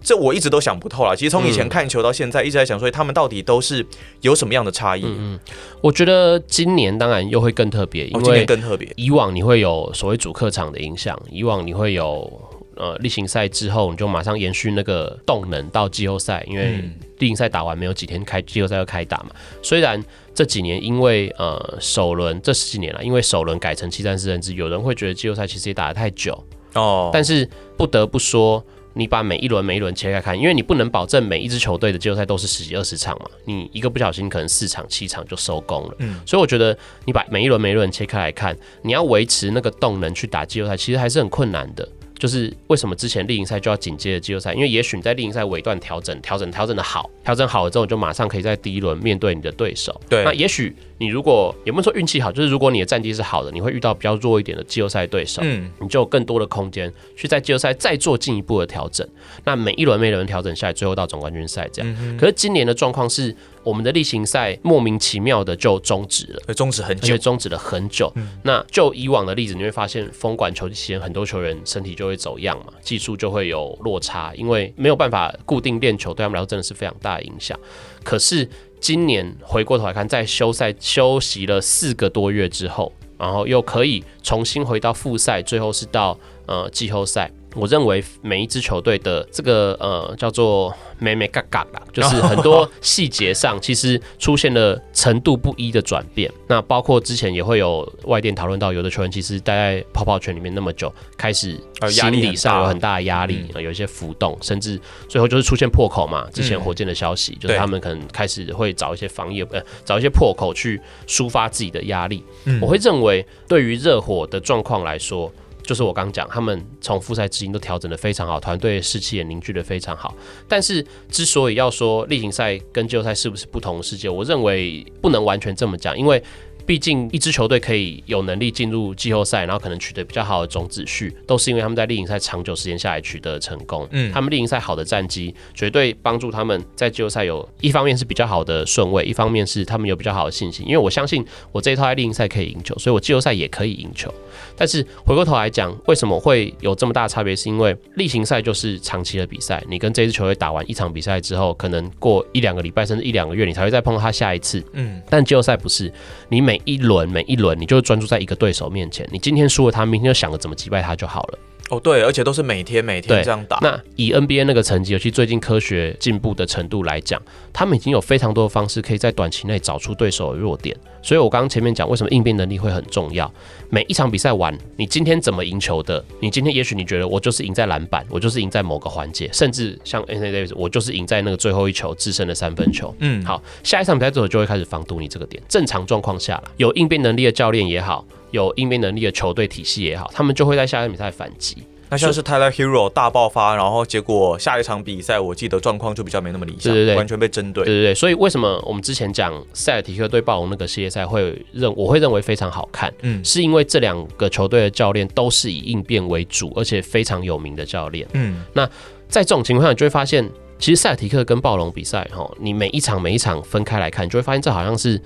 [0.03, 1.15] 这我一直都想不透了。
[1.15, 3.85] 其实从以前看球到现在，一直在想说他们到底都是
[4.21, 5.03] 有什么样的差异。
[5.05, 5.39] 嗯，
[5.81, 8.91] 我觉得今年当然又会更特别，因为更特别。
[8.95, 12.29] 以往你会有所谓主客场的影响，以往你会有
[12.75, 16.83] 呃例行赛之后你就马上延续那个动能到季后赛，因为
[17.19, 19.29] 例行赛打完没有几天开季后赛要开打嘛。
[19.61, 26.43] 虽然这几年因为呃首轮这十几年了，因为首轮改成七战四胜制，有人会觉得季后赛其实也打得太久。
[26.73, 28.63] 哦，但是不得不说，
[28.93, 35.95] 你把每一轮每一轮切开看，因为你不能保证每一支球队的季后赛都是十几二十场嘛，你一个不小心可能四场七场就收工了。
[35.99, 41.87] 嗯，所以我觉得你把每一轮每一轮切开来看，你要维持那个动能去打季后赛，其实还是很困难的。
[42.17, 44.53] 就是为什么之前例行赛就要紧接着季后赛？
[44.53, 49.99] 因为也许你在例行赛尾段调整、调整、调整的好，调整好了之后，你就马上可以在第一轮面对你的对手。
[50.09, 50.75] 对，那也许。
[50.99, 59.05] 你如果有没有说运气好，就是如果你的战绩是好的，你会遇到比较弱一点的季后赛对手，嗯，你就有更多的空间去在季后赛再做进一步的调整。
[59.43, 61.95] 那每一轮每一轮调整下来，最后到总冠军赛这样。
[61.99, 68.11] 嗯、可是今年的状况是，我们的例行赛莫名其妙的就终止了，终止很久，终止了很久。
[68.15, 77.59] 嗯、那就以往的例子，你会发现封管球季期间，很多球员身体就会走样嘛，技术就会有落差，因为没有办法固定练球，对他们来说真的是非常大的影响。
[78.03, 78.49] 可是。
[78.83, 87.31] 今年回过头来看，在休赛休息了四个多月之后，然后又可以重新回到复赛，最后是到呃季后赛。
[87.55, 96.31] 我认为每一支球队的这个呃叫做美美嘎嘎啦， 就是很多细节上其实出现了程度不一的转变。
[96.47, 106.27] 那包括之前也会有外电讨论到，有的球员其实待在泡泡圈里面那么久，开始心理上有很大的压力，有一些浮动，甚至最后就是出现破口嘛。
[106.33, 112.23] 之前火箭的消息就是他们可能开始会找一些防御呃找一些破口去抒发自己的压力。
[112.61, 115.31] 我会认为对于热火的状况来说。
[115.63, 120.13] 就是我刚讲，他们从复赛至今都调整的非常好，团队士气也凝聚的非常好。
[120.47, 126.21] 但是，之所以要说例行赛跟季后赛是不是不同的世界，我认为不能完全这么讲，因为。
[126.65, 133.85] 毕竟，一支球队可以有能力进入季后赛，然后可能取得比较好的种子序，都是因为他们在例行赛长久时间下来取得成功。
[133.91, 140.65] 嗯，他们例行赛好的战绩，绝对帮助他们在季后赛有一方面是比较好的顺位，一方面是他们有比较好的信心。
[140.65, 144.09] 因为我相信我这一套在例行赛可以赢球，所以我季后赛也可以赢球。
[144.55, 147.35] 但是回过头来讲，为什么会有这么大的差别？
[147.35, 154.63] 是因为例行赛就是长期的比赛，你跟这支球队打完一场比赛之后，可能过一两个礼拜甚至一两个月，你才会再碰到他下一次。
[154.71, 155.91] 嗯，但季后赛不是，
[156.29, 161.39] 你每每一轮每一轮，你就专注在一个对手面前，你今天输了他，明天就想着怎么击败他就好了。
[161.73, 163.57] 哦，对，而且都是每天每天这样打。
[163.61, 170.75] 那以 NBA 那个成绩，尤其最近科学进步的程度来讲，他们已经有非常多的方式可以在短期内找出对手的弱点。
[171.01, 173.29] 所以我刚刚前面讲，为什么应变能力会很重要？
[173.69, 176.03] 每一场比赛完，你今天怎么赢球的？
[176.21, 182.95] 你今天也许你觉得我就是赢在篮板，我就是赢在某个环节，甚至像 Davis，我就是赢在那个最后一球制胜的三分球。
[182.99, 185.41] 嗯，好，下一场比赛之后就会开始防堵你这个点。
[185.49, 188.05] 正常状况下了，有应变能力的教练也好。
[188.33, 191.57] 有应变能力的球队体系也好，他们就会在下一场比赛反击。
[191.89, 197.63] 那像是 Tyler Herro 大爆发，然后结果下一场比赛，我记得状况就比较没那么理想，对对对，完全被针对。
[197.63, 208.43] 对对对，所以为什么我们之前讲塞尔提克对暴龙那个系列赛会认，我会认为非常好看，嗯，是因为这两个球队的教练都是以应变为主，而且非常有名的教练，嗯。
[208.53, 208.65] 那
[209.07, 214.99] 在这种情况下，你就会发现，其实塞尔提克跟暴龙比赛，哈，你每一场每一场分开来看，你就会发现这好像是。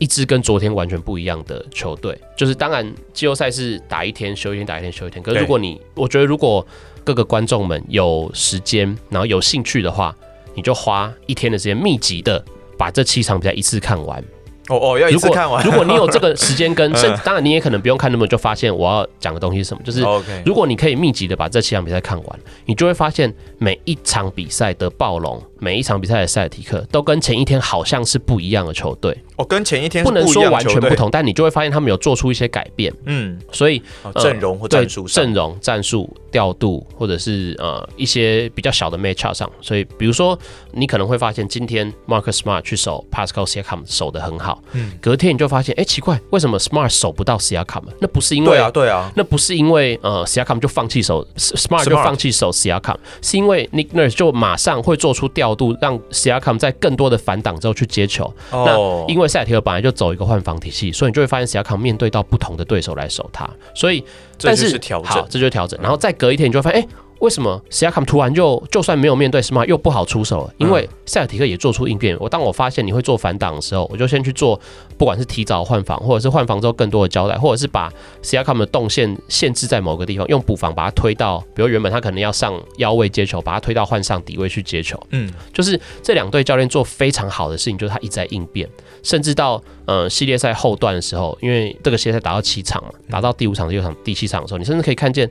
[0.00, 5.22] 一支跟昨天完全不一样的球队，就是当然季后赛是打一天休一天，打一天休一天。
[5.22, 6.66] 可是如果你，我觉得如果
[7.04, 10.16] 各个观众们有时间，然后有兴趣的话，
[10.54, 12.42] 你就花一天的时间，密集的
[12.78, 14.24] 把这七场比赛一次看完。
[14.70, 15.62] 哦哦，要一次看完。
[15.66, 19.82] 如果你有这个时间跟， 甚至当然你也可能不用看那么，就发现我要讲的东西是什么。
[19.84, 20.02] 就是，
[20.46, 29.16] 如果你可以密集的把这七场比赛看完，你就会发现每一场比赛的暴龙，每一场比赛的塞尔提克，都跟前一天好像是不一样的球队。
[29.36, 32.92] 哦，跟前一天不能说完全不同，但你就会发现他们有做出一些改变。
[33.06, 33.82] 嗯，所以
[34.16, 40.38] 阵容或战术、阵容、战术调度，或者是呃一些比较小的 matchup 上，所以比如说
[40.72, 44.59] 你可能会发现今天 Marcus Smart 去守 Pascal Siakam 守的很好。
[44.72, 47.82] 嗯，隔天你就发现，哎，奇怪，为什么 Smart 守不到 Siakam？
[48.00, 58.24] 那不是因为对啊，对啊，那不是因为呃 Siakam 就放弃守 Smart 就放弃守 Siakam，是因为 Nick Nurse 就马上会做出调度，让 Siakam 在更多的反挡之后去接球。
[58.50, 64.04] 哦，那因为塞提尔本来就走一个换防体系，所以你就会发现 Siakam 面对到不同的对手来守他，所以
[64.40, 66.88] 但是，调整，好，这就是调整，然后再隔一天你就会发现，哎。
[67.20, 70.54] 为什么 Siakam 突然就就算没有面对 Smart 又不好出手了？
[70.58, 72.16] 因为塞尔提克也做出应变。
[72.18, 74.58] 我当我发现你会做反挡的时候，我就先去做，
[74.96, 84.98] 不管是提早换防，或者是换防之后更多的交代，或者是把 Siakam 的动线限制在某个地方，用补防把它推到，比如原本他可能要上腰位接球，把它推到换上底位去接球。
[85.10, 88.66] 嗯，就是这两队教练做非常好的事情，就是他一直在应变，
[89.02, 95.30] 甚至到呃系列赛后段的时候，因为这个系列赛打到七场嘛，打到第五场、第六场、第七场的时候，你甚至可以看见。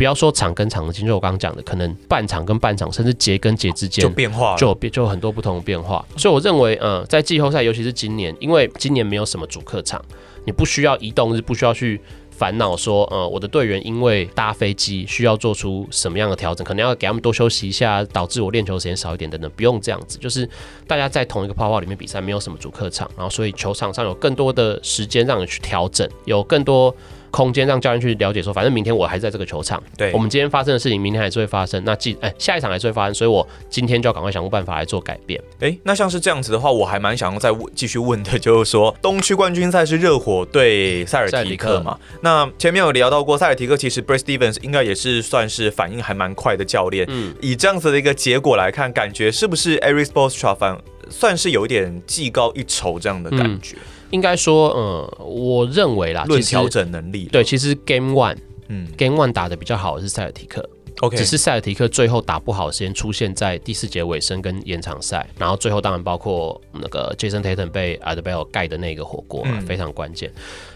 [0.00, 6.02] 不要说场跟场的，就我刚刚讲的，可能半场跟半场，甚至节跟节之间就变化，就有变，就有很多不同的变化。
[6.16, 10.02] 所以我认为，嗯，在季后赛，尤其是今年，因为今年没有什么主客场，
[10.46, 20.48] 你不需要移动是，不需要去烦恼说，呃，我的队员因为搭飞机需要做出什么样的调整，可能要给他们多休息一下，导致我练球时间少一点等等，不用这样子，就是
[20.86, 26.96] 大家在同一个泡泡里面比赛，没有什么主客场，然后所以球场上有更多的时间让你去调整，有更多。
[27.30, 29.82] 空间让教练去了解说，反正明天我还是在这个球场。
[29.96, 31.82] 对，我们今天发生的事情，明天还是会发生。
[31.84, 35.40] 那记，哎，下一场还是会发生，所以我今天就要赶快想个办法来做改变。
[35.60, 41.98] 哎，那像是这样子的话，我还蛮想要再问，继续问的，就是说， 东区冠军赛是热火对塞尔提克嘛？
[42.22, 47.06] 那前面有聊到过，塞尔提克其实 Brad Stevens 应该也是算是反应还蛮快的教练。
[47.08, 53.76] 嗯，以这样子的一个结果来看，感觉是不是 Eric Spoelstra 反算是有一点技高一筹这样的感觉？
[53.76, 58.36] 嗯应该说，嗯，我认为啦，论调整能力，对，其实 Game One，
[58.68, 60.68] 嗯，Game One 打的比较好的是塞尔提克
[61.00, 70.32] ，OK，只是塞尔提克最后打不好的时间出现在第四节尾声跟延长赛，然后最后当然包括那个 Jason Tatum 被 Adebayo 盖的那个火锅啊，嗯、非常关键。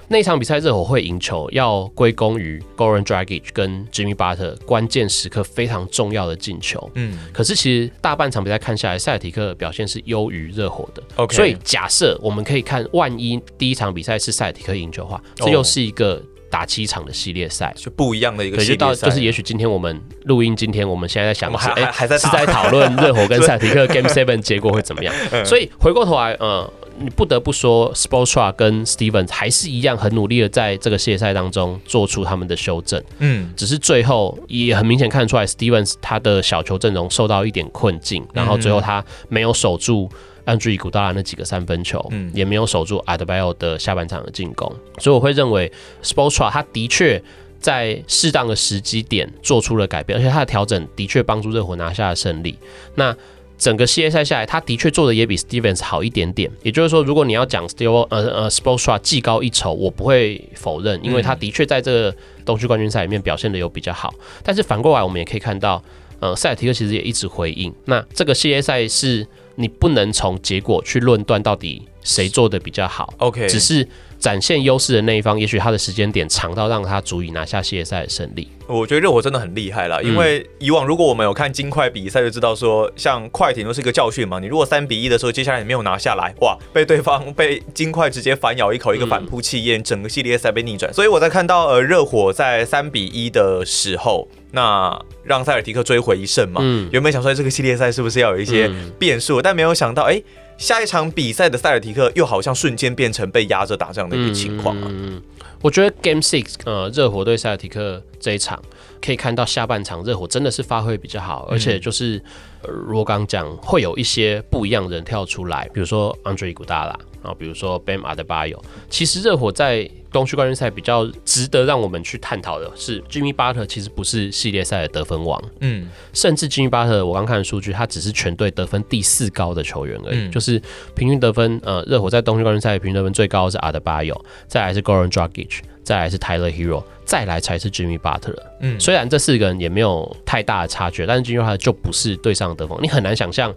[0.06, 6.90] 那场比赛热火会赢球，要归功于 Goran Dragic 跟 Jimmy Butler 关键时刻非常重要的进球。
[6.94, 11.02] 嗯，可是其实大半场比赛看下来，塞尔提克表现是优于热火的。
[11.16, 16.22] OK，所以假设我们可以看，万一第一场比赛是塞尔提克赢球的话，这又是一个
[16.54, 18.76] 打七场的系列赛，就不一样的一个系列赛。
[18.76, 25.12] 就到就是也许今天我们录音，今天我们现在在想的是，哎，还在是在讨论 热火跟塞尔提克 Game Seven 结果会怎么样？
[25.44, 26.70] 所以回过头来，嗯。
[26.96, 33.02] 你不得不说 s p o r t s r a 跟 Stevens 还是一样很努力的在这个系列赛当中做出他们的修正。
[33.18, 40.08] 嗯，只是最后也很明显看得出来，Stevens 他的小球阵容受到一点困境，然后最后他没有守住
[40.46, 45.70] Andre Iguodala 那几个三分球，嗯，也没有守住 Adebayo 的下半场的进攻，所以我会认为
[46.02, 47.22] Spoelstra 他的确
[47.60, 52.58] 在适当的时机点做出了改变，而且他的调整的确帮助热火拿下了胜利。
[52.96, 53.16] 那
[53.56, 56.50] 整个系列赛下来，他的确做的也比 Stevens 好一点点。
[56.62, 64.12] 也就是说，如果你要讲 Steve 呃呃 s p o r t s t r a 技高一筹，我不会否认，因为他的确在这个东区冠军赛里面表现的有比较好。
[64.42, 65.82] 但是反过来，我们也可以看到，
[66.18, 67.72] 呃，塞尔提克其实也一直回应。
[67.84, 69.24] 那这个系列赛是
[69.56, 73.12] 你不能从结果去论断到底谁做的比较好。
[73.18, 73.86] OK，只是
[74.18, 78.48] 展现优势的那一方，也许他的时间点长到让他足以拿下系列赛的胜利。
[78.66, 84.38] 我觉得热火真的很厉害了，因为以往如果我们有看金块比赛，就知道说，像快艇都是一个教训嘛。
[84.38, 90.92] 你如果三比一的时候，接下来你没有拿下来，哇，被对方被金块直接反咬一口，一个反扑气焰，整个系列赛被逆转。
[90.94, 96.60] 所以我在看到呃热火在三比一的时候，那让塞尔提克追回一胜嘛。
[96.64, 100.22] 嗯，原本想说这个系列赛是不是要有一些变数，但没有想到，哎。
[100.56, 104.86] 下一场比赛的塞尔提克又好像瞬间变成被压着打这样的一个情况啊！
[104.88, 105.20] 嗯，
[105.60, 108.62] 我觉得 Game Six，呃，热火对塞尔提克这一场
[109.02, 112.22] 可以看到下半场热火真的是发挥比较好，而且就是，
[112.62, 116.94] 呃，如我刚讲会有一些不一样的人跳出来，比如说 Andre Iguodala。
[117.24, 130.62] 啊，比如说 Bam Adebayo，其实热火在东区冠军赛比较值得让我们去探讨的是，Jimmy Butler 其实不是系列赛的得分王，嗯，甚至 Jimmy Butler 我刚看的数据，他只是全队得分第四高的球员而已，嗯、就是
[130.94, 143.52] 平均得分，呃，热火在东区冠军赛平均得分最高的是 Adebayo，再来是 Goran Dragic，再来是 Tyler Herro，再来才是 Jimmy Butler，嗯，虽然这四个人也没有太大的差距，但是 Jimmy Butler 就不是队上的得分，你很难想象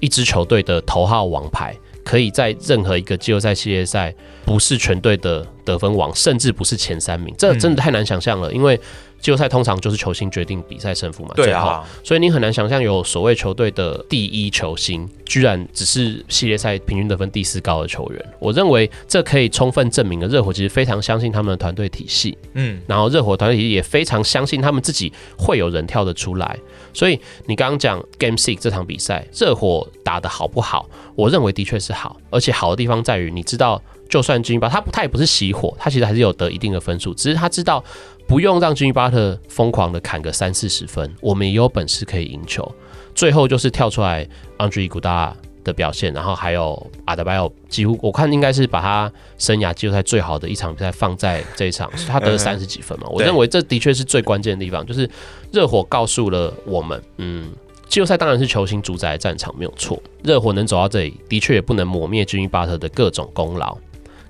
[0.00, 1.76] 一支球队的头号王牌。
[2.04, 8.78] 可以在任何一个季后赛系列赛，不是全队的得分王，甚至不是前三名，这真的太难想象了，因为。
[9.24, 18.22] 季后赛通常就是球星决定比赛胜负嘛，对啊，所以你很难想象有所谓球队的第一球星，居然只是系列赛平均得分第四高的球员。
[18.38, 26.58] 我认为这可以充分证明了热火其实非常相信他们的团队体系，嗯，然后热火团队体系也非常相信他们自己会有人跳得出来。
[26.92, 30.86] 所以你刚刚讲 Game Six 这场比赛，热火打得好不好？
[31.14, 37.82] 我认为的确是好，而且好的地方在于，你知道，就算金巴他他也不是熄火，他其实还是有得一定的分数，只是他知道。
[38.26, 42.70] 不用让 Jimmy Butler 疯狂的砍个三四十分，我们也有本事可以赢球。
[43.14, 44.26] 最后就是跳出来
[44.58, 53.06] Andre Iguodala 的表现，然后还有 Adebayo，几乎我看应该是把他生涯季后赛最好的一场比赛放在这一场，他得了三十几分嘛。
[53.08, 55.08] 我认为这的确是最关键的地方，就是
[55.52, 57.52] 热火告诉了我们，嗯，
[57.88, 60.02] 季后赛当然是球星主宰的战场，没有错。
[60.22, 63.78] 热火能走到这里，的确也不能抹灭 Jimmy Butler 的各种功劳。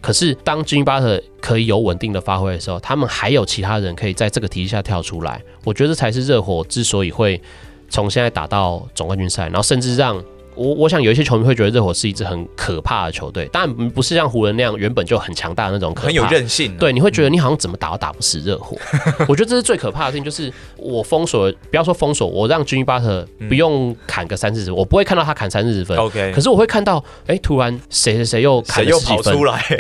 [0.05, 5.43] 可是，当 Jimmy Butler 可以有稳定的发挥的时候，他们还有其他人可以在这个体系下跳出来。
[5.65, 7.41] 我觉得这才是热火之所以会
[7.89, 10.23] 从现在打到总冠军赛，然后甚至让。
[10.55, 16.77] 我我想有一些球迷会觉得热火是一支很可怕的球队，当然不是像湖人那样原本就很强大的那种可怕，很有韧性。
[16.77, 18.77] 对，你会觉得你好像怎么打都打不死热火。
[19.29, 25.97] 我觉得这是最可怕的事情，就是我封锁，不要说封锁，我让 Jimmy Butler 不用砍个三四十，我不会看到他砍三四十分。
[25.99, 29.37] OK，可是我会看到，哎，突然谁谁谁又砍了十几分。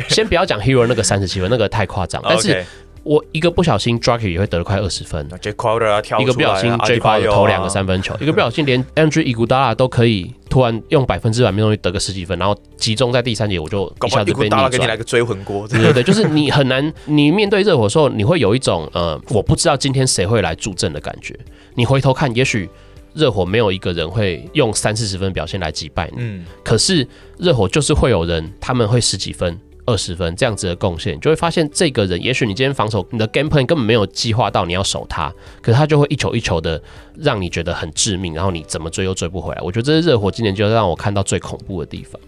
[0.08, 2.64] 先不要讲 Herro 那个三十七分，那个太夸张， 但是。
[3.04, 5.28] 我一个不小心，Drake 也会得了快二十分。
[5.40, 14.70] J Crowder 跳，一个不小心，J Crowder 投两个三分球， 一个不小心，连 Andre Iguodala 都可以突然用百分之百命中率得个十几分，然后集中在第三节，我就一下子被逆转。
[14.70, 21.38] 给你来个追魂锅，对对对，就是你很难，你面对热火的时候，你会有一种呃，我不知道今天谁会来助阵的感觉。
[21.74, 22.68] 你回头看，也许
[23.12, 29.60] 热火没有一个人会用三四十分表现来击败你，嗯，可是热火就是会有人，他们会十几分。
[29.86, 36.82] 二十分这样子的贡献，就会发现这个人，也许你今天防守你的 game plan 根本没有计划到你要守他，可是他就会一球一球的
[37.16, 39.60] 让你觉得很致命，然后你怎么追又追不回来。
[39.62, 42.20] 我觉得这是热火今年就让我看到最恐怖的地方。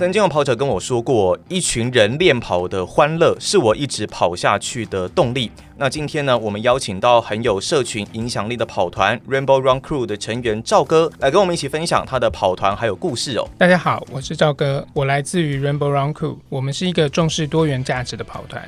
[0.00, 5.50] 曾经有跑者跟我说过，一群人练跑的欢乐是我一直跑下去的动力。
[5.76, 13.46] 那今天呢，我们邀请到很有社群影响力的跑团 Rainbow Run Crew 的成员赵哥来跟我们一起分享他的跑团还有故事哦。
[13.58, 18.66] 大家好，我是赵哥，我来自于 Rainbow Run Crew，我们是一个重视多元价值的跑团，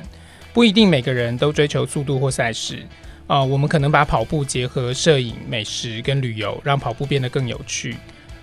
[0.53, 2.85] 不一定每个人都追求速度或赛事
[3.25, 7.95] 啊、我们可能把跑步结合摄影、美食跟旅游，让跑步变得更有趣。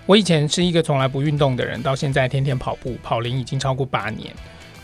[0.05, 4.33] 我以前是一个从来不运动的人，到现在天天跑步，跑龄已经超过八年，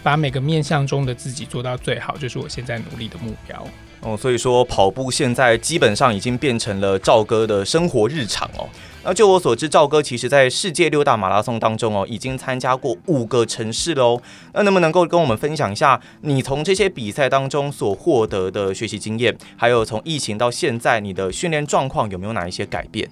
[0.04, 3.68] 把每个面向中的自己做到最好，就是我现在努力的目标。
[4.02, 8.70] 哦，所以说跑步现在基本上已经变成了赵哥的生活日常哦。
[9.04, 14.22] 那就我所知，赵哥其实在世界六大马拉松当中哦，已经参加过五个城市喽哦。
[14.54, 23.10] 那能不能够跟我们分享一下，你从这些比赛当中所获得的学习经验，还有从疫情到现在，你的训练状况有没有哪一些改变？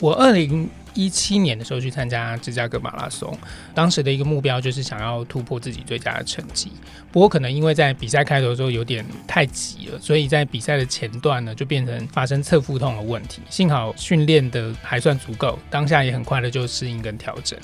[0.00, 0.68] 我二零
[0.98, 3.32] 一七年的时候去参加芝加哥马拉松，
[3.72, 6.72] 当时的一个目标就是想要突破自己最佳的成绩。
[7.12, 13.40] 不过可能因为在比赛开头的时候有点太急了，所以在比赛的前段呢就变成发生侧腹痛的问题。
[13.48, 17.56] 幸好训练的还算足够，当下也很快的就适应跟调整。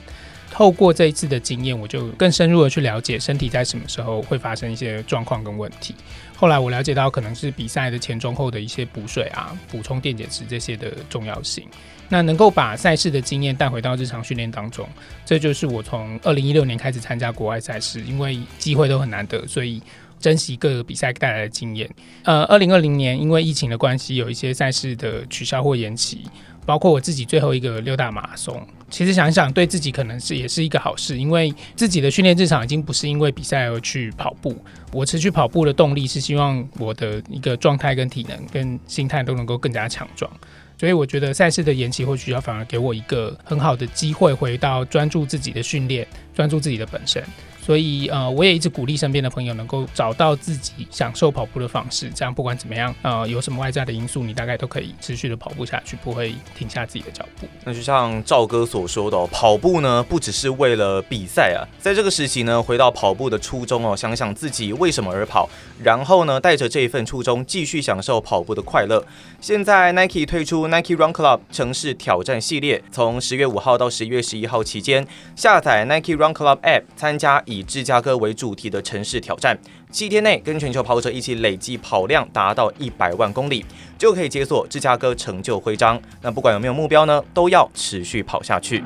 [0.54, 5.96] 透过这一次的经验，我就更深入的去了解身体在什么时候会发生一些状况跟问题。
[6.36, 11.66] 后来我了解到，可能是比赛的前中后的一些补水啊、补充电解质这些的重要性。
[12.08, 14.88] 那能够把赛事的经验带回到日常训练当中，
[15.26, 19.82] 这就是我从二零一六年开始参加国外赛事，因为机会都很难得，所以
[20.20, 21.90] 珍惜各个比赛带来的经验。
[22.22, 26.24] 呃，二零二零年因为疫情的关系，有一些赛事的取消或延期，
[26.64, 28.64] 包括我自己最后一个六大马拉松。
[28.90, 34.56] 其实想想，对自己可能是也是一个好事，因为自己的训练日常已经不是因为比赛而去跑步。
[34.92, 40.30] 我持续跑步的动力是希望我的一个状态跟体能跟心态都能够更加强壮。
[40.78, 47.22] 所以我觉得赛事的延期或取消反而给我一个很好的机会，回到专注自己的训练，专注自己的本身。
[47.64, 52.10] 所以，呃，我也一直鼓励身边的朋友能够找到自己享受跑步的方式。
[52.14, 57.46] 这样不管怎么样，呃，有什么外在的因素，你大概都可以持续的跑步下去，不会停下自己的脚步。
[57.64, 65.48] 那就像赵哥所说的，跑步呢，不只是为了比赛啊，在这个时期呢，回到跑步的初衷哦，想想自己为什么而跑，
[65.82, 69.02] 然后呢，带着这一份初衷继续享受跑步的快乐。
[69.40, 77.42] 现在 Nike 推出 Nike Run Club 城市挑战系列，从十月五号到十一月十一号期间，下载 Nike Run Club App 参加。
[77.54, 79.56] 以芝加哥为主题的城市挑战，
[79.92, 83.64] 七天内跟全球跑者一起累计跑量达到一百万公里，
[83.96, 86.00] 就可以解锁芝加哥成就徽章。
[86.20, 88.82] 那不管有没有目标呢，都要持续跑下去。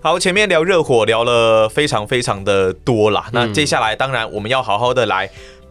[0.00, 5.28] 好，前面聊热火聊了非常非常的多啦，那接下来当然我们要好好的来。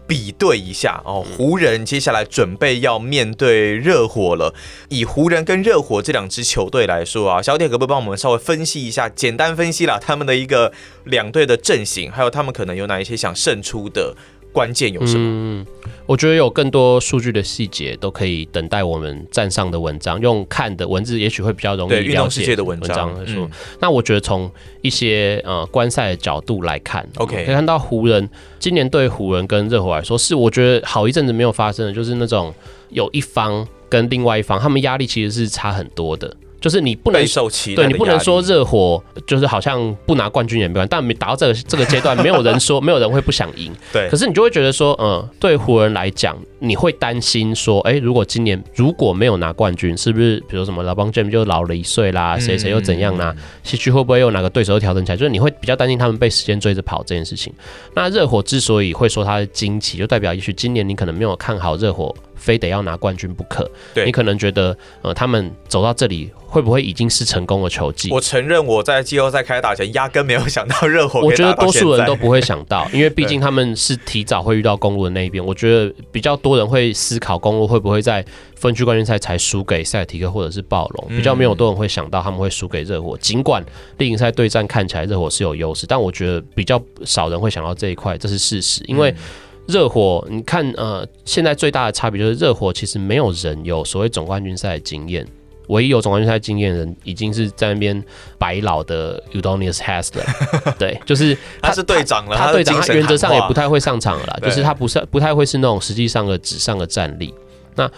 [0.07, 4.53] 比对一下哦，湖人接下来准备要面对热火了。
[4.89, 10.71] 以湖人跟热火这两支球队来说啊，小铁可不可以帮我们稍微分析一下，简单分析了他们的一个
[11.03, 14.15] 两队的阵型，还有他们可能有哪一些想胜出的
[14.57, 15.23] 关键有什么？
[15.23, 15.65] 嗯，
[16.07, 22.07] 我觉得有更多数据的细节都可以等待我们站上的文章，用看的文字也许会比较容易了解。
[22.07, 24.49] 运动世界的文章来说，嗯、那我觉得从
[24.81, 28.27] 一些呃观赛的角度来看，OK，可以看到湖人
[28.57, 32.51] 今年对湖人跟热火来说，是我觉得好一阵子没有发生的，就是那种
[32.89, 36.35] 有一方跟另外一方他们压力其实是差很多的。
[36.59, 37.23] 就是你不能
[37.75, 43.71] 对你不能说热火就是好像不拿冠军也没关系，但没达到这个这个阶段， 没有人说没有人会不想赢。
[43.93, 53.35] 对，可是你就会觉得说，嗯，对湖人来讲，你会担心说，哎、欸，如果今年如果没有拿冠军，是不是比如什么 LeBron James 就老了一岁啦，谁谁又怎样啦？
[53.63, 55.17] 西区会不会又哪个对手又调整起来？
[55.17, 57.53] 就是你会比较担心他们被时间追着跑这件事情。
[57.93, 62.15] 那热火之所以会说它是惊奇，就代表也许今年你可能没有看好热火。
[62.37, 68.09] 非得要拿冠军不可，对你可能觉得，呃，他们走到这里会不会已经是成功的球技？
[68.11, 71.19] 我承认我在季后赛开打前压根没有想到 热火。
[71.21, 75.43] 我觉得多数人都不会想到， 因为毕竟他们是提早会遇到公路的那一边。
[75.43, 78.23] 我觉得比较多人会思考公路会不会在
[78.55, 83.17] 分区冠军赛才输给塞尔提克或者是暴龙，比较没有多人会想到他们会输给热火。
[83.17, 83.63] 尽管
[83.97, 89.13] 例行赛对战看起来热火是有优势，但我觉得比较少人会想到这一块，这是事实，因为。
[89.67, 95.27] 热火，你看，呃，现在最大的差别就是热火其实没有人有所谓总冠军赛的经验，
[95.67, 98.01] 唯一有总冠军赛经验的人已经是在那边
[98.37, 100.23] 白老的 Udonis Haslem，
[100.79, 107.33] 对，就是他，他是队长了，他队长，他原则上也不太会上场了啦，就是他不是不太会是那种实际上的纸上的战力。
[107.75, 107.91] 那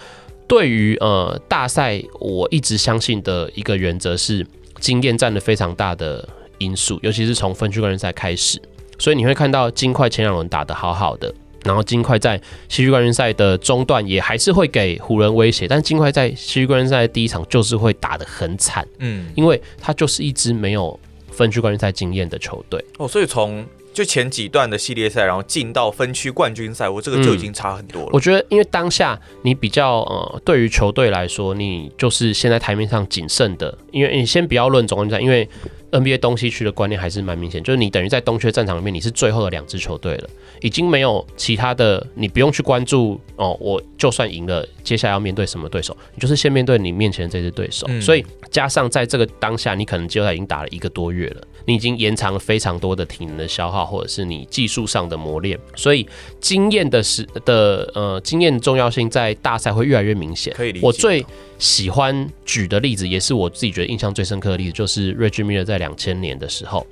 [0.48, 4.44] 对于呃大赛，我一直相信的一个原则是
[4.80, 8.60] 经验占的非常大的因素，尤其是从分区冠军赛开始，
[8.98, 11.32] 所以你会看到金块前两轮打得好好的。
[11.64, 12.38] 然后金块在
[12.68, 21.00] 西区冠军赛的中段也还是会给湖人威胁，但金块在西区冠军赛的第一场就是会打得很惨，嗯，因为他就是一支没有
[21.32, 22.84] 分区冠军赛经验的球队。
[22.98, 28.08] 哦，所以从就前几段的系列赛，然后进到分区冠军赛，我这个就已经差很多了。
[28.08, 35.48] 嗯，我觉得，因为当下你比较呃，对于球队来说，你就是现在台面上仅剩的，因为你先不要论总冠军赛，因为。
[35.92, 40.30] NBA 东西区的观念还是蛮明显，就是你等于在东区战场里面，你是最后的两支球队了，
[40.62, 43.58] 已经没有其他的，你不用去关注哦。
[43.60, 45.98] 我就算赢了，接下来要面对什么对手？
[46.14, 47.88] 你就是先面对你面前的这支对手。
[47.90, 55.60] 嗯、所以加上在这个当下，你可能季后赛已经打了一个多月了，你已经延长了非常多的体能的消耗，或者是你技术上的磨练。
[55.76, 56.08] 所以
[56.40, 60.54] 经验的是的呃经验重要性在大赛会越来越明显。
[60.56, 60.86] 可以理解。
[60.86, 61.26] 我最
[61.58, 66.86] 喜欢举的例子，也是我自己觉得印象最深刻的例子，就是 Reggie Miller 在两千年的时候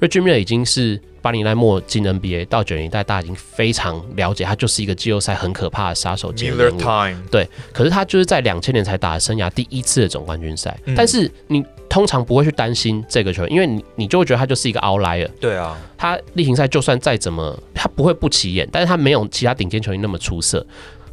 [0.00, 6.80] ，Reggie Miller 已经是八零代末进 NBA，到九零年代大家已经非常了解他就是一个季后赛很可怕的杀手级人物。
[7.30, 15.28] 对，可是他就是在两千年才打了生涯第一次的总冠军赛，嗯、但是你通常不会去担心这个球员，因为你你就会觉得他就是一个 outlier。
[15.40, 20.64] 对啊，他例行赛就算再怎么，他不会不起眼，但是他没有其他顶尖球员那么出色。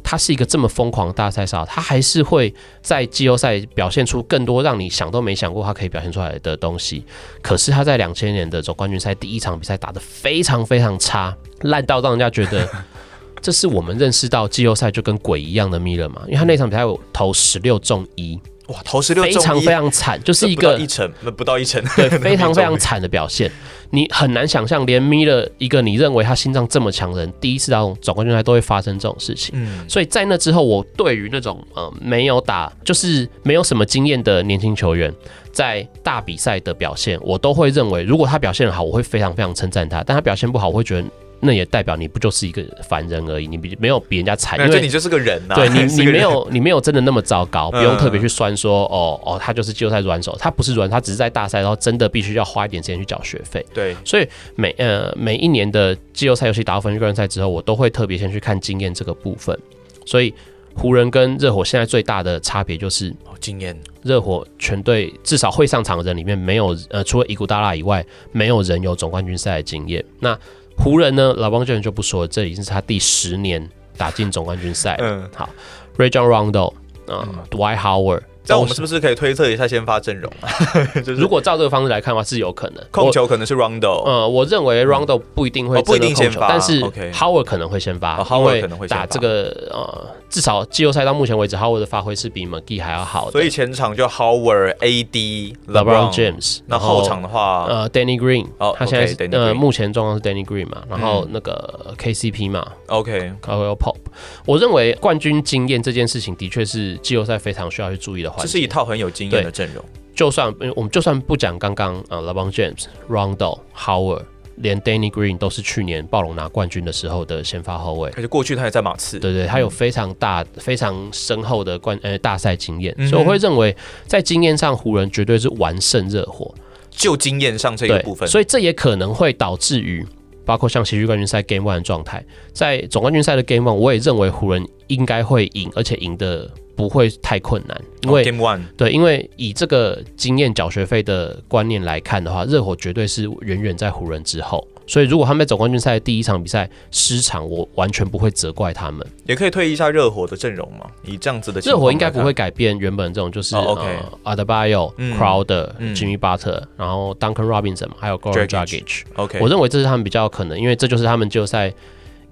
[0.08, 7.04] 他是一个这么疯狂的大赛少，他还是会在季后赛表现出更多让你想都没想过他可以表现出来的东西。
[7.42, 12.68] 可是他在两千年的总冠军赛第一场比赛打得非常非常差，烂到让人家觉得
[13.42, 16.22] 这是我们认识到季后赛就跟鬼一样的 Miller 嘛？
[16.26, 18.38] 因为他那场比赛有投十六中一。
[18.68, 23.50] 哇，投十六中，非常非常惨，就是一个一成， 不到一成，对，非常非常惨的表现。
[23.90, 29.54] 你很难想象，连 Miller 一个你认为他心脏这么强的人，第一次到总冠军赛都会发生这种事情。
[29.56, 35.14] 嗯，所以在那之后，我对于那种呃没有打，就是没有什么经验的年轻球员，
[35.52, 41.08] 在大比赛的表现，我都会认为，如果他表现得好，我会非常非常称赞他；但他表现不好，我会觉得。
[41.46, 45.56] 那也代表你不就是一个凡人而已，你比没有比人家惨，因为你就是个人呐、啊。
[45.56, 53.64] 对你， 你没有你没有真的那么糟糕，不用特别去酸说哦哦，他就是季后赛软手，他不是软，他只是在大赛，然后真的必须要花一点时间去缴学费。
[53.72, 59.56] 对，所以每呃每一年的季后赛，尤其打到分区冠军赛之后，我都会特别先去看经验这个部分。
[60.04, 60.32] 所以
[60.74, 70.04] 湖人跟热火现在最大的差别就是哦经验，热火全队至少会上场的人里面没有呃除了伊古达拉以外，没有人有总冠军赛的经验。
[70.20, 70.38] 那
[70.76, 75.28] 湖人呢老帮球人就不说了这已经是他第十年打进总冠军赛了。
[75.34, 75.48] 好
[75.96, 80.48] ray john rondall，dwight howard 那我们是不是可以推测一下先发阵容啊？
[81.02, 84.02] 就是如果照这个方式来看的话，是有可能控球可能是 Rondo。
[84.04, 86.80] 呃，我认为 Rondo 不一定会不一定先发，但是
[87.12, 93.32] Howard 可能会先发，Howard 可能会打这个呃，至少季后赛到目前为止，Howard 的发挥是比 McGee 还要好的。
[93.32, 96.58] 所以前场就 Howard、AD、LeBron James。
[96.66, 103.96] 那后场的话，呃，Danny Green，哦他现在呃目前状况是 Danny Green 嘛，然后那个 KCP 嘛，OK，Caldwell Pope。
[104.44, 108.42] 我认为冠军经验这件事情的确是季后赛非常需要去注意的环节。
[108.44, 109.84] 这是一套很有经验的阵容。
[110.14, 114.22] 就算我们就算不讲刚刚啊 LeBron James、Rondo、Howard，
[114.56, 118.10] 连 Danny Green 都是去年暴龙拿冠军的时候的先发后卫。
[118.16, 126.54] 而且过去他也在马刺，对对，他有非常大、嗯、非常深厚的冠呃大赛经验，所以我会认为在经验上湖人绝对是完胜热火。
[126.90, 130.06] 就经验上这一部分，所以这也可能会导致于。
[130.46, 137.78] 包括像西区冠军赛 Game One 的状态，在总冠军赛的 Game One，我也认为湖人应该会赢，而且赢的不会太困难。
[138.02, 144.66] 因为 Game One 对，因为以这个经验缴学费的观念来看的话，热火绝对是远远在湖人之后。
[144.86, 149.04] 所以，如果他们在总冠军赛第一场比赛失常，我完全不会责怪他们。
[149.26, 150.86] 也可以推一下热火的阵容嘛？
[151.04, 159.02] 以这样子的热火应该不会改变原本这种，就是 Adebayo、Crowder、Jimmy Butler，然后 Duncan Robinson，还有 Goran Dragic。
[159.16, 161.72] OK，我认为这是他们比较可能，因为这就是他们季后赛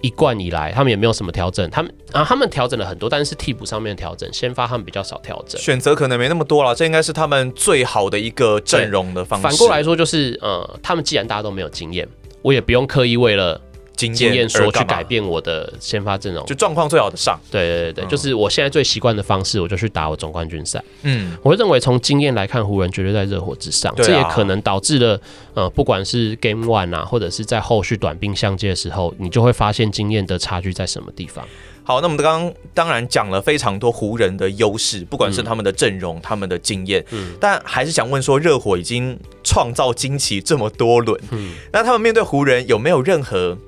[0.01, 1.69] 一贯以来，他们也没有什么调整。
[1.71, 6.73] 他们啊，他们调整了很多，但是替补上面的调整，先发他们比较少调整，选择可能没那么多了。
[6.75, 9.43] 这应该是他们最好的一个阵容的方式。
[9.49, 12.07] 反过来说，就是呃，他们既然大家都没有经验。
[12.45, 13.59] 我也不用刻意为了
[13.97, 17.41] 经验说去改变我的先发阵容，就状况最好的上。
[17.51, 20.83] 对对对，嗯、就是我现在最习惯的方式，我就去打我总冠军赛。
[21.05, 25.19] 嗯，我会认为从经验来看，湖人绝对在热火之上，啊、这也可能导致了
[25.55, 31.47] 呃，不管是 Game One 啊，或者是在后续短兵相接的时候，你就会发现经验的差距在什么地方。
[31.87, 43.59] 好，那我们刚刚当然讲了非常多湖人的优势，不管是他们的阵容、嗯、他们的经验，嗯，但还是想问说，热火已经创造惊奇这么多轮，嗯，那他们面对湖人有没有任何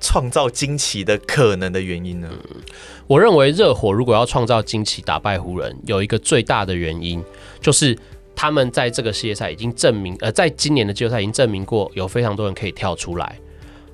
[0.00, 2.28] 创造惊奇的可能的原因呢？
[2.30, 2.60] 嗯、
[3.06, 7.24] 我认为热火如果要创造惊奇打败湖人，有一个最大的原因
[7.58, 7.96] 就是
[8.36, 13.38] 他们在这个系列赛已经证明，呃，在今年的季后赛已经证明过，有非常多人可以跳出来。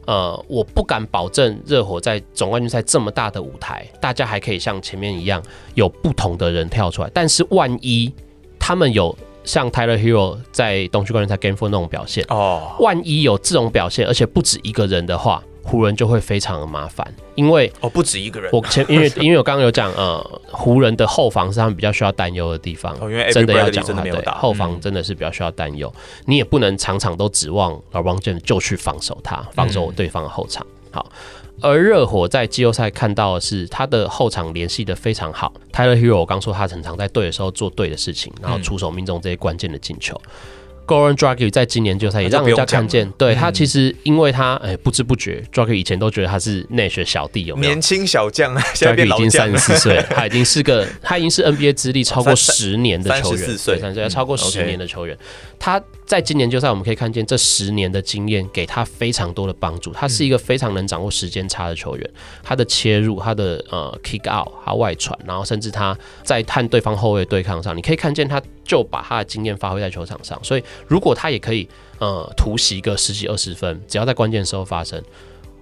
[0.08, 5.42] 呃，我不敢保证热火在总冠军赛这么大的舞台，大家还可以像前面一样
[5.74, 7.10] 有不同的人跳出来。
[7.12, 8.10] 但是万一
[8.58, 15.44] 他们有像 Tyler Herro 在东区冠军赛 Game Four 那种表现，哦，万一有这种表现，而且不止一个人的话。
[15.68, 18.50] 湖人就会非常的麻烦，因为哦不止一个人。
[18.52, 22.94] 我前因为 因为我刚刚有讲，呃，湖人的后防是他们比较需要担忧的地方。
[22.94, 25.92] 哦，因为真的要讲他对后防真的是比较需要担忧。
[25.94, 30.66] 嗯、你也不能场场都指望 LeBron James 就去防守他，防守对方的后场。
[30.86, 31.12] 嗯、好，
[31.60, 35.52] 而热火在季后赛看到的是他的后场联系的非常好。
[35.70, 40.18] Tyler Herro 我刚说他很常在对的时候做对的事情，然后出手命中这些关键的进球。
[40.24, 40.30] 嗯
[40.88, 47.72] Goran Dragic 在今年季后赛也让人家看见，对他其实因为他哎不知不觉，Dragic 以前都觉得他是 Nash 小弟，有没有？
[47.74, 55.16] 年轻小将啊，，Drago， 已经三十四岁，他已经是个他已经是 NBA 资历超过十年的球员，三十四岁，超过十年的球员，
[55.58, 55.80] 他。
[56.08, 59.92] 在今年季后赛，我们可以看见这十年的经验给他非常多的帮助。
[59.92, 62.10] 他是一个非常能掌握时间差的球员，
[62.42, 70.42] 他的切入，他的呃 kick out，他外传，然后甚至他在和对方后卫对抗上，你可以看见他就把他的经验发挥在球场上。
[70.42, 75.02] 所以，如果他也可以呃突袭个十几二十分，只要在关键时候发生，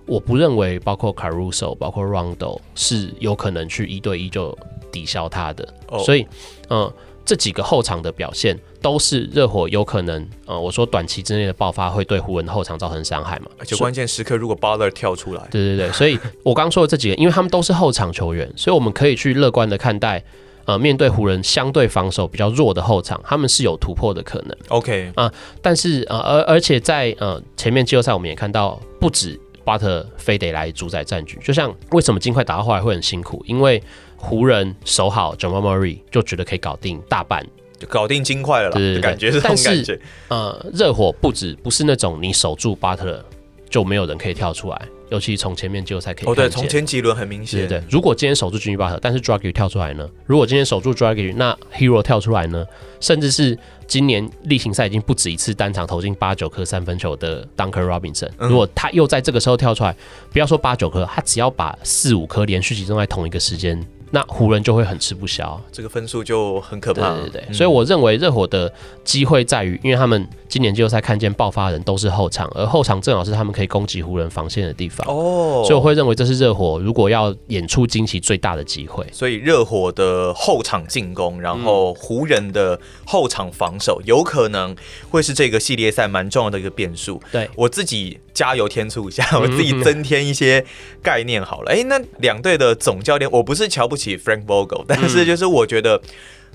[0.07, 4.57] 我不认为包括 Caruso、包括 Rondo 是有可能去一对一就
[4.93, 5.75] 抵消他的。
[5.89, 6.23] 哦、所以，
[6.69, 6.95] 嗯、呃，
[7.27, 13.47] 这几个后场的表现都是热火有可能，呃，我说短期之内的爆发会对湖人的后场造成伤害嘛？
[13.59, 20.23] 而且关键时刻如果 Butler 跳出来，对对对，所以我刚说的这几个，因为他们都是后场球员，所以我们可以去乐观的看待。
[20.67, 24.57] 呃，面对湖人相对防守比较弱的后场，他们是有突破的可能。
[24.67, 31.39] OK 啊、呃，但是呃，而而且在呃前面季后赛，我们也看到不止巴特非得来主宰战局。
[31.41, 33.81] 就像为什么尽快打到后来会很辛苦，因为
[34.17, 37.47] 湖人守好 Jamal Murray 就觉得可以搞定大半，
[37.79, 38.75] 就搞定金块了啦。
[38.75, 40.01] 对，对，对，感觉是这种感觉。
[40.29, 43.25] 呃，热火不止不是那种你守住巴特
[43.69, 44.83] 就没有人可以跳出来。
[45.09, 47.85] 尤其从前面季后赛可以，哦，对，从前几轮很明显，对对。
[47.89, 50.11] 如果今天守住 Jimmy Butler，但是 Dragic 跳出来呢？
[50.25, 52.67] 如果今天守住 Dragic，那 Hero 跳出来呢？
[52.99, 53.57] 甚至是
[53.87, 59.95] 今年例行赛已经不止一次单场投进八九颗三分球的 Duncan Robinson，如果他又在这个时候跳出来，
[60.33, 63.81] 不要说八九颗，他只要把四五颗连续集中在同一个时间。
[64.11, 67.15] 那湖人就会很吃不消，这个分数就很可怕。
[67.15, 68.73] 对对对，嗯、所以我认为热火的
[69.05, 75.07] 机会在于，因为他们今年季后赛看见爆发的人都是后场，而后场正好是他们可以攻击湖人防线的地方。
[75.09, 79.05] 哦，所以我会认为这是热火如果要演出惊奇最大的机会。
[79.11, 84.75] 所以热火的后场进攻，然后湖人的后场防守，有可能
[85.11, 87.21] 会是这个系列赛蛮重要的一个变数。
[87.33, 90.63] 对我自己加油添醋一下，我自己增添一些
[91.03, 91.73] 概念好了。
[91.73, 95.99] 哎、嗯，那两队的总教练，我不是瞧不起 Frank Vogel，但是就是我觉得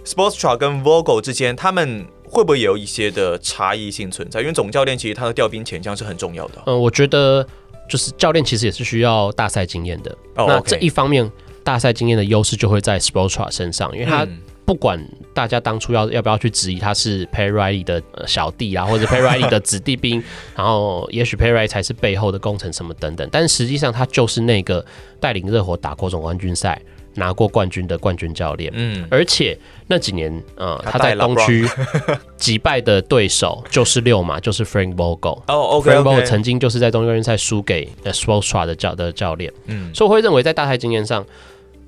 [0.06, 4.42] Sportstra 跟 Vogel 之间，他们会不会有一些的差异性存在？
[4.42, 6.62] 因为总教练其实他的调兵遣将是很重要的。
[6.68, 7.46] 嗯，我觉得
[7.90, 10.16] 就是教练其实也是需要大赛经验的。
[10.36, 11.30] Oh, 那这一方面，
[11.64, 14.28] 大赛经验的优势就会在 Spoelstra 身上，因为他
[14.66, 15.04] 不管
[15.34, 20.24] 大家当初要要不要去质疑他是 Pay Riley 的小弟啊，或者 Pay Riley 的子弟兵，
[20.56, 24.86] 然后也许 Pay Riley 才是背后的功臣什么等等，但实际上他就是那个
[25.20, 26.82] 带领热火打过总冠军赛。
[27.16, 29.58] 拿过冠军的冠军教练，嗯，而且
[29.88, 31.68] 那几年，呃，他在东区
[32.40, 35.42] 击败的对手就是六马，就是 Frank Vogel。
[35.50, 41.26] 哦，OK，Frank Vogel 曾经就是在东区冠军赛输给 Spoelstra 的教的教练，嗯，所以我会认为在大赛经验上，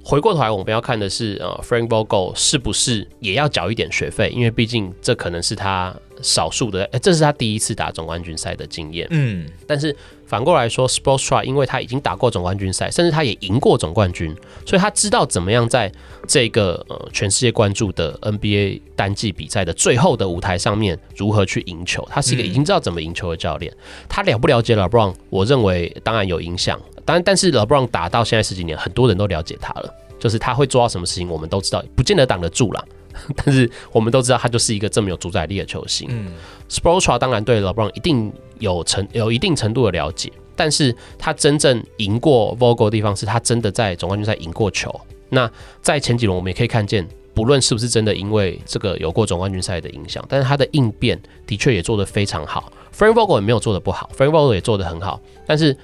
[0.04, 4.30] 回过头来我们要看的是，呃，Frank Vogel 是不是也要缴一点学费？
[4.30, 9.96] 因为毕竟这可能是他少数的，欸，这是他第一次打总冠军赛的经验，嗯，但是。
[10.26, 14.36] 反过来说，Sportstra 因为他已经打过总冠军赛，甚至他也赢过总冠军，
[14.66, 15.92] 所以他知道怎么样在
[16.28, 22.04] 这个呃全世界关注的 NBA 单季比赛的最后的舞台上面如何去赢球。
[22.10, 23.72] 他是一个已经知道怎么赢球的教练。
[24.10, 25.14] 他了不了解 LeBron？
[25.30, 26.82] 我认为当然有影响。
[27.06, 32.84] 当然，但是 LeBron 打到现在十几年，很多人都了解他了，就是他会做到什么事情，我们都知道，不见得挡得住啦。
[33.36, 36.08] 但是我们都知道，他就是一个这么有主宰力的球星。
[36.10, 36.32] 嗯
[36.70, 45.00] ，Spoelstra 当然对 LeBron 一定有程有一定程度的了解，但是他真正赢过 Vogel 的地方是他真的在总冠军赛赢过球。
[45.30, 45.50] 那
[45.82, 52.72] 在前几轮我们也可以看见，不论是不是真的因为这个有过总冠军赛的影响，但是他的应变的确也做得非常好。
[52.96, 55.76] Frank Vogel 也没有做的不好，Frank Vogel 也做的很好，但是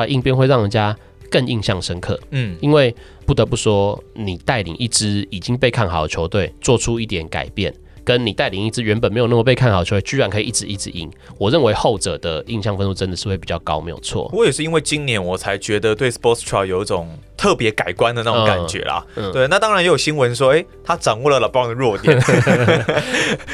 [0.00, 0.96] 的应变会让人家
[1.30, 2.18] 更印象深刻。
[2.30, 2.94] 嗯，因为。
[3.26, 7.74] 不得不说，你带领一支已经被看好的球队做出一点改变，
[8.04, 14.30] 跟你带领一支原本没有那么被看好球队，居然可以一直一直赢，我认为后者的印象分数真的是会比较高，没有错。
[14.32, 19.04] 我也是因为今年我才觉得对 Sports t r a 有一种特别改观的那种感觉啦。
[19.16, 22.20] 嗯、对，那当然也有新闻说，哎、他掌握了 LeBron 的弱点，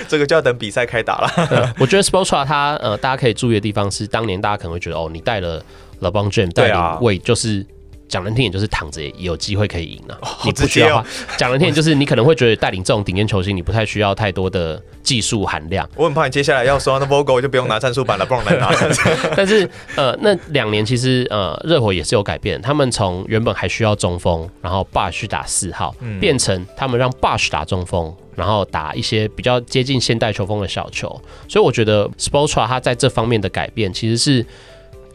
[0.09, 5.63] 这个就要等比赛开打了、我觉得 Sports t r a 他呃，大家可以注意的地方是，当年大家可能会觉得，哦，你带了
[6.01, 7.65] LeBron James 带领位就是。
[8.11, 10.37] 讲难听点，就是躺着也有机会可以赢了、啊。
[10.45, 11.03] 你不需要
[11.39, 15.89] 讲难听点，就是你可能会觉得带领这种顶尖球星，你不太需要太多的技术含量。
[15.95, 18.71] 我很怕你接下来要说那 Vogel 就不用拿战术板了，不用来拿。
[19.37, 22.61] 但是呃，那两年其实呃，热火也是有改变。
[22.61, 31.09] 他们从原本还需要中锋，然后 Bush 打四号，嗯、变成他们让 Bush 打中锋，然后打一些比较接近现代球风的小球。
[31.49, 34.45] 所以我觉得 Spoelstra 他在这方面的改变，其实是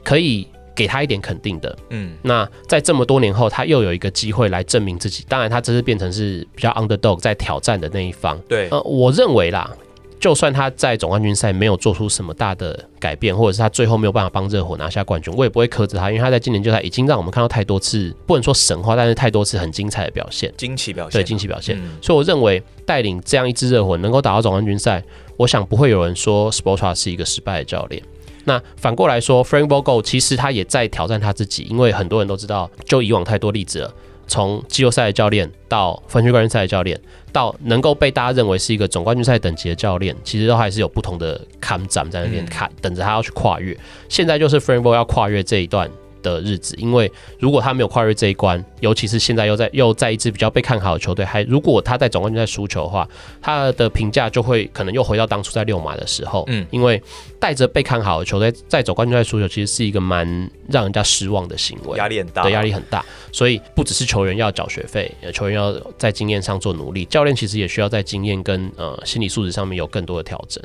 [0.04, 0.48] 可以。
[0.76, 5.24] 给他一点肯定的，嗯，那在这么多年后，他又有一个机会来证明自己。
[5.30, 8.38] 当然，他这是变成是比较 underdog 在挑战的那一方。
[8.48, 9.72] 对，呃，我认为啦，
[10.20, 21.78] 就算他在总冠军赛没有做出什么大的改变，或者是他最后没有办法帮热火拿下冠军，我也不会苛责他，因为他在今年就他已经让我们看到太多次，不能说神话，但是太多次很精彩的表现，惊奇表现，对，惊奇表现。
[21.80, 25.04] 嗯，所以我认为带领这样一支热火能够打到总冠军赛，
[25.38, 28.02] 我想不会有人说 Spoelstra 是一个失败的教练。
[28.46, 33.94] 那反过来说，Frank Vogel 其实他也在挑战他自己，因为很多人都知道，就以往太多例子了，
[34.28, 37.00] 从季后赛的教练到分区冠军赛的教练，
[37.32, 43.78] 到能够被大家认为是一个总冠军赛等级的教练，其实都还是有不同的坎站在那边看，等着他要去跨越。
[44.08, 45.90] 现在就是 Vogel 要跨越这一段
[46.34, 53.08] 的日子，因为如果他没有跨越这一关，尤其是现在又在又在一支比较被看好的球队，还如果他在总冠军赛输球的话，
[53.42, 56.44] 他的评价就会可能又回到当初在六马的时候。
[56.48, 57.02] 嗯，因为
[57.40, 60.26] 带着被看好的球队在总冠军赛输球，其实是一个蛮
[60.70, 63.06] 让人家失望的行为，压力很大，对，压力很大。
[63.32, 70.64] 所以不只是球员要缴学费，球员要在经验上做努力，教练其实也需要在经验跟呃心理素质上面有更多的调整。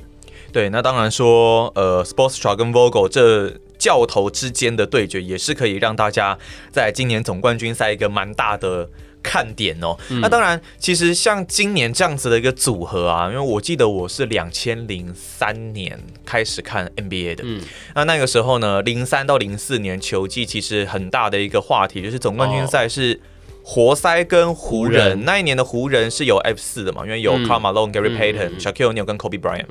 [0.53, 6.37] 对，那当然说，呃，Sportstra 跟 Vogel 这教头之间的对决，也是可以让大家
[6.71, 8.89] 在今年总冠军赛一个蛮大的
[9.23, 9.97] 看点哦。
[10.11, 17.63] 嗯、那当然，其实像今年这样子的一个组合啊，因为我记得我是两千零三年开始看 NBA 的，嗯，
[17.95, 23.30] 那那个时候呢，零三到零四年球季其实很大的一个话题就是总冠军赛是、哦。
[23.73, 27.05] 活塞跟湖人，人那一年的湖人是有 F 四的嘛？
[27.05, 29.67] 因为有 Karl Malone、Gary Payton、Shaquille O'Neal 跟 Kobe Bryant。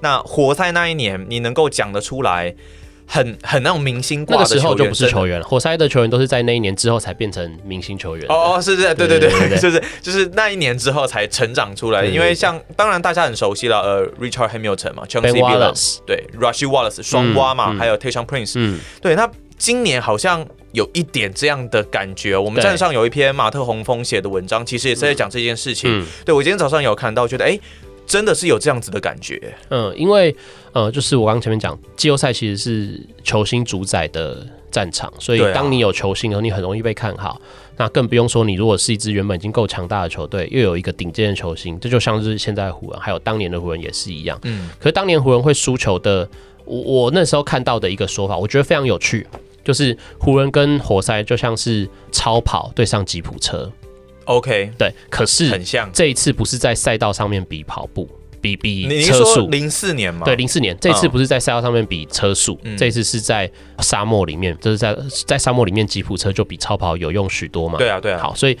[0.00, 2.52] 那活塞那一年，你能够讲得出来
[3.06, 5.46] 很很那种明星挂的那个时候就不是球员了。
[5.46, 8.26] 活塞的球员都是在那一年之后才变成明星球员。
[8.28, 12.04] 哦哦，是是，对对对， 就是就是那一年之后才成长出来。
[12.04, 20.44] 因为像当然大家很熟悉了，呃，Richard Hamilton 嘛，Chauncey Billups，对，Rasheed Wallace 双蛙嘛，嗯、还有 Tayshaun Prince，嗯，对，那今年好像。
[20.74, 26.04] 有一点这样的感觉，我们站上有一篇马特洪峰写的文章，其实也是在讲这件事情。
[26.24, 27.58] 对我今天早上有看到，觉得哎，
[28.06, 29.54] 真的是有这样子的感觉。
[29.70, 30.34] 嗯，因为
[30.72, 37.40] 呃，就是我刚刚前面讲，季后赛其实是球星主宰的战场，所以当你有球星的时候，你很容易被看好。
[37.76, 44.38] 那更不用说你如果是一支原本已经够强大的球队，又有一个顶尖的球星，这就像是现在湖人，还有当年的湖人也是一样。
[44.42, 46.28] 嗯，可是当年湖人会输球的，
[46.64, 49.26] 我我那时候看到的一个说法，我觉得非常有趣。
[49.64, 53.70] 就是湖人跟活塞就像是超跑对上吉普车
[54.26, 58.08] ，OK，对，可是很像这一次不是在赛道上面比跑步，
[58.40, 59.48] 比比车速。
[59.48, 60.24] 零四年吗？
[60.24, 64.96] 对，零四年这次不是在赛道上面比车速，嗯、这次是在沙漠里面，就是在
[65.26, 67.78] 在沙漠里面，吉普车就比超跑有用许多嘛。
[67.78, 68.20] 对啊，对啊。
[68.20, 68.56] 好，所以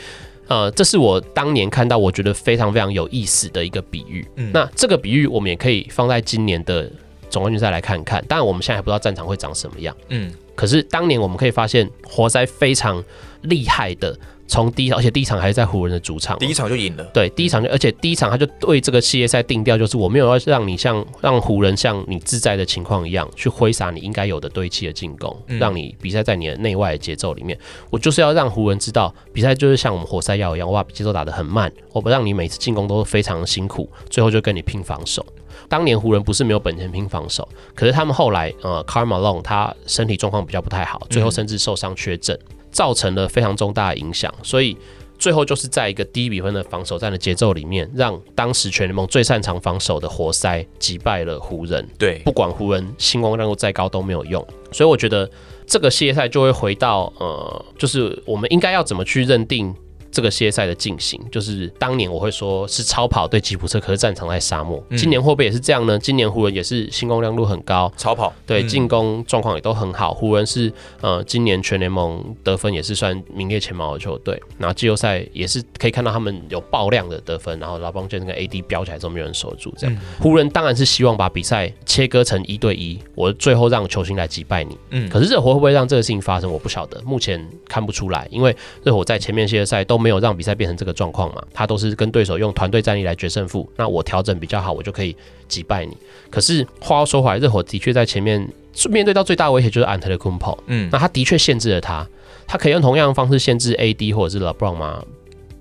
[0.46, 4.26] 呃，这是我当年看到我觉得非常非常有意思的一个比喻。
[4.36, 6.90] 嗯，那这个比喻我们也可以放在今年的
[7.30, 8.24] 总冠军赛来看看。
[8.26, 9.96] 当然，我们现在还不知道战场会长什么样。
[10.08, 10.32] 嗯。
[10.54, 13.02] 可是当年我们可以发现，活塞非常
[13.42, 14.16] 厉害的，
[14.46, 17.02] 从第一场，而且第一场还是在湖人的主场，第一场就赢了。
[17.12, 27.58] 对，第一场就，而且第一场他就对这个系列赛定调，就是我没有要让你像让湖人像你自在的情况一样去挥洒你应该有的堆砌的进攻，嗯、让你比赛在你的内外的节奏里面。
[27.90, 35.26] 我就是要让湖人知道，比赛就是像我们活塞要一样，哇，节奏打得很慢，我不让你每次进攻都非常辛苦，最后就跟你拼防守。
[35.68, 42.38] 当年湖人不是没有本钱拼防守，可是他们后来呃，Karl Malone 他身体状况比较不太好，最后甚至受伤缺阵，
[42.70, 44.32] 造成了非常重大的影响。
[44.42, 44.76] 所以
[45.18, 51.88] 最后就是在一个低比分的防守战的节奏里面，让当时全联盟最擅长防守的活塞击败了湖人。
[51.98, 54.46] 对，不管湖人星光亮度再高都没有用。
[54.72, 55.28] 所以我觉得
[55.66, 59.74] 这个系列赛就会回到呃，就是我们应该要怎么去认定。
[60.14, 64.80] 这个系列赛的进行，就是当年我会说是超跑对吉普车，可是战场在沙漠。
[64.96, 65.98] 今年会不会也是这样呢？
[65.98, 70.14] 今年湖人也是星光亮度很高，超跑对进攻状况也都很好。
[70.14, 84.78] 湖人是呃今年全联盟得分也是算名列前茅的球队，然后季后赛也是可以看到他们有爆量的得分，然后老邦杰那个 AD 飙起来之后没有人守住，这样湖人当然是希望把比赛切割成一对一，我最后让球星来击败你。
[84.90, 86.48] 嗯，可是热火会不会让这个事情发生？
[86.48, 88.54] 我不晓得，目前看不出来，因为
[88.84, 90.03] 热火在前面系列赛都。
[90.04, 91.42] 没有让比赛变成这个状况嘛？
[91.54, 93.66] 他都是跟对手用团队战力来决胜负。
[93.76, 95.16] 那我调整比较好，我就可以
[95.48, 95.96] 击败你。
[96.30, 98.46] 可是话又说回来，热火的确在前面
[98.90, 100.58] 面对到最大威胁就是 Antetokounmpo。
[100.66, 102.06] 嗯，那他的确限制了他。
[102.46, 105.02] 他可以用同样的方式限制 AD 或者是 LeBron 吗？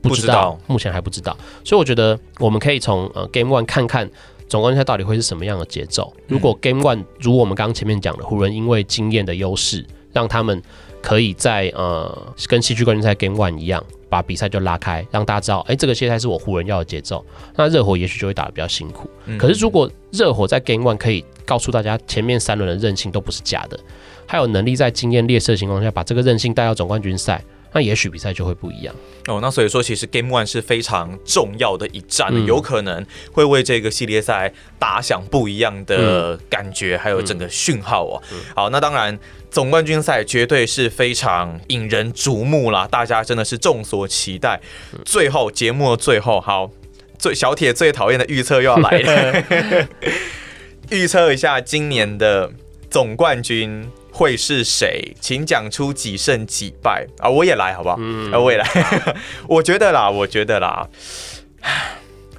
[0.01, 1.37] 不知道，知道目前还不知道。
[1.63, 4.09] 所以我觉得我们可以从呃 Game One 看看
[4.49, 6.11] 总冠军赛到底会是什么样的节奏。
[6.27, 10.61] 如果 Game One 如我们刚刚前面讲的，湖人因为经验的优势，让他们
[11.01, 13.81] 可以在呃跟西区冠军赛 Game One 一样。
[14.13, 17.25] 把比赛就拉开，让大家知道，哎、欸，这个现在是我湖人要的节奏。
[17.55, 19.09] 那热火也许就会打的比较辛苦。
[19.25, 23.79] 嗯、可是如果热火在 Game One 可以告诉大家，前面三轮的韧性都不是假的，
[24.27, 27.43] 还有能力在经验劣势的情况下把这个韧性带到总冠军赛，
[27.73, 28.95] 那也许比赛就会不一样。
[29.27, 38.21] 哦，那所以说其实 Game One 是非常重要的一战，嗯、有可能会为这个系列赛打响不一样的感觉，嗯、还有整个讯号哦。
[38.31, 39.19] 嗯、好，那当然。
[39.53, 44.59] 总冠军赛绝对是非常引人瞩目啦，大家真的是众所期待。
[45.05, 46.71] 最后节目的最后，好，
[47.19, 49.87] 最小铁最讨厌的预测又要来了，
[50.89, 52.51] 预测一下今年的
[52.89, 55.13] 总冠军会是谁？
[55.19, 57.27] 请讲出几胜几败啊！
[57.27, 57.95] 我也来好不好？
[58.31, 58.65] 啊，我也来。
[59.49, 60.87] 我觉得啦，我觉得啦，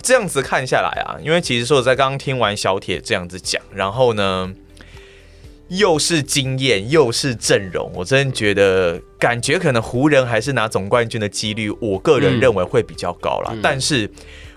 [0.00, 4.54] 这样子看下来啊，因为其实说我在刚刚听完小铁这样子讲，然后呢。
[5.68, 13.50] 又是经验又是阵容，我真的觉得感觉可能湖人还是拿总冠军的几率，我个人认为会比较高啦。
[13.54, 14.08] 嗯、但是，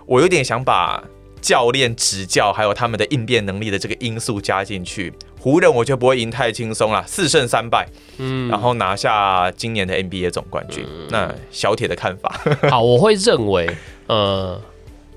[0.06, 1.02] 我有点想把
[1.42, 5.12] 教练执教还有他们的应变能力的这个因素加进去。
[5.48, 7.88] 湖人我觉得不会赢太轻松啦，四胜三败，
[8.18, 10.86] 嗯，然后拿下今年的 NBA 总冠军。
[10.86, 12.38] 嗯、那小铁的看法？
[12.70, 13.70] 好，我会认为，
[14.08, 14.62] 呃，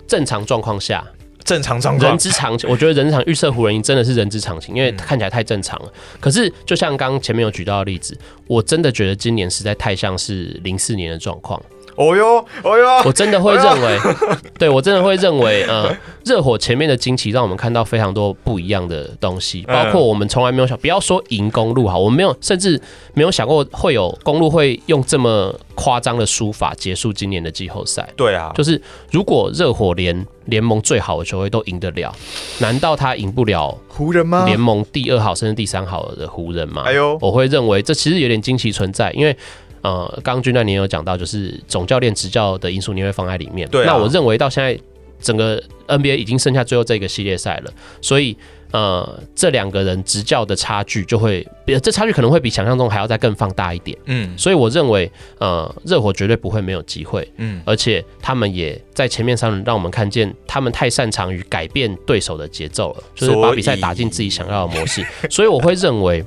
[0.06, 1.04] 正常状况下。
[1.42, 2.70] 正常状况，人之常情。
[2.70, 5.88] 我觉得人之常预测湖人赢真的是人之常情，因为看起来太正常了。
[5.88, 8.16] 嗯、可是，就像刚刚前面有举到的例子，
[8.46, 11.60] 我真的觉得今年实在太像是零四年的状况。
[11.96, 13.98] 哦哟，哦哟，我真的会认为，
[14.58, 22.80] 对我真的会认为，呃，热火前面的惊奇让我们看到非常多不一样的东西，包括我们从来没有想，不要说赢公路哈，我们没有，甚至
[23.14, 28.08] 没有想过会有公路会用这么夸张的输法结束今年的季后赛。
[28.16, 28.80] 对啊，就是
[29.10, 32.14] 如果热火连联盟最好的球队都赢得了，
[32.60, 34.44] 难道他赢不了湖人吗？
[34.46, 36.82] 联盟第二好甚至第三好的湖人吗？
[36.86, 39.36] 哎呦，我会认为这其实有点惊奇存在，因为。
[39.82, 43.68] 呃，刚刚军段你也有讲到，就是总教练执教的因素，你会放在里面。
[43.70, 43.86] 对啊。
[43.86, 44.78] 那我认为到现在，
[45.20, 48.36] 整个 NBA 已经剩下最后这个系列赛了，所以
[48.72, 51.46] 呃，这两个人执教的差距就会，
[51.82, 53.96] 这差距可能会比想象中还要再更放大一点。
[54.04, 54.36] 嗯。
[54.36, 57.26] 所以我认为，呃，热火绝对不会没有机会。
[57.38, 57.62] 嗯。
[57.64, 65.04] 而且他们也在前面三轮让我们看见，他们太擅长于改变对手的节奏了，就是把比赛打进自己想要的模式。
[65.30, 66.24] 所以我会认为。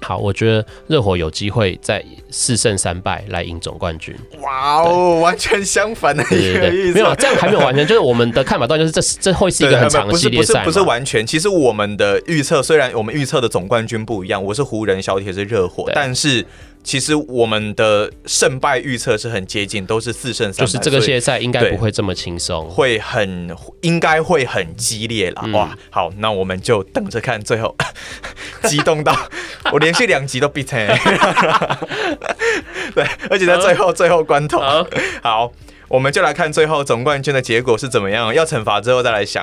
[0.00, 4.14] 好，我觉得热火有机会在四胜三败来赢总冠军。
[4.40, 6.92] 哇哦，完全相反的一个意思。
[6.92, 10.64] 没有，这样还没有完全，就是我们的看法，当然就是这这会是一个很长的系列赛。
[10.64, 16.46] 不是不是完全，其实我们的预测虽然我们预测的总冠军不一样，我是湖人，小铁是热火，但是。
[16.88, 25.42] 其实我们的胜败预测是很接近，都是四胜三败，就是这个系列赛应该不会这么轻松，会很应该会很激烈啦。
[25.44, 27.76] 嗯、哇，好，那我们就等着看最后，
[28.64, 29.14] 激动到
[29.70, 30.86] 我连续两集都闭嘴，
[32.96, 34.86] 对，而且在最后最后关头，好。
[35.22, 35.52] 好
[35.88, 39.42] 我们就来看最后总冠军的结果是怎么样，要惩罚之后再来想。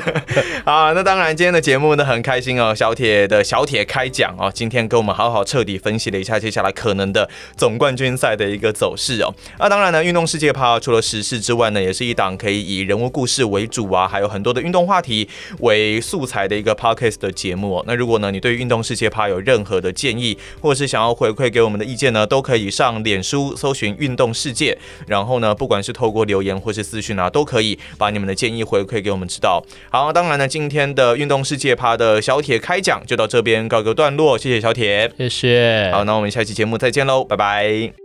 [0.64, 9.34] 好，那当然今天的节目呢很开心哦，小铁的小铁开讲哦，今天跟我们好好彻底分析了一下接下来可能的总冠军赛的一个走势哦。
[9.58, 15.28] 那当然呢，运动世界趴除了时事之外呢，也是一档可以以人物故事为主啊，还有很多的运动话题
[15.58, 17.84] 为素材的一个 podcast 的节目哦。
[17.86, 25.73] 那如果呢你对运动世界趴有任何的建议，或者是想要回馈给我们的意见呢，都可以上脸书搜寻运动世界，然后呢不管。
[25.74, 29.60] 不管是透过留言或是私讯啊，都可以把你们的建议回馈给我们知道。
[29.90, 35.90] 好，当然呢，今天的运动世界趴的小铁开讲就到这边告个段落，谢谢小铁，谢谢。
[35.92, 38.03] 好，那我们下期节目再见喽，拜拜。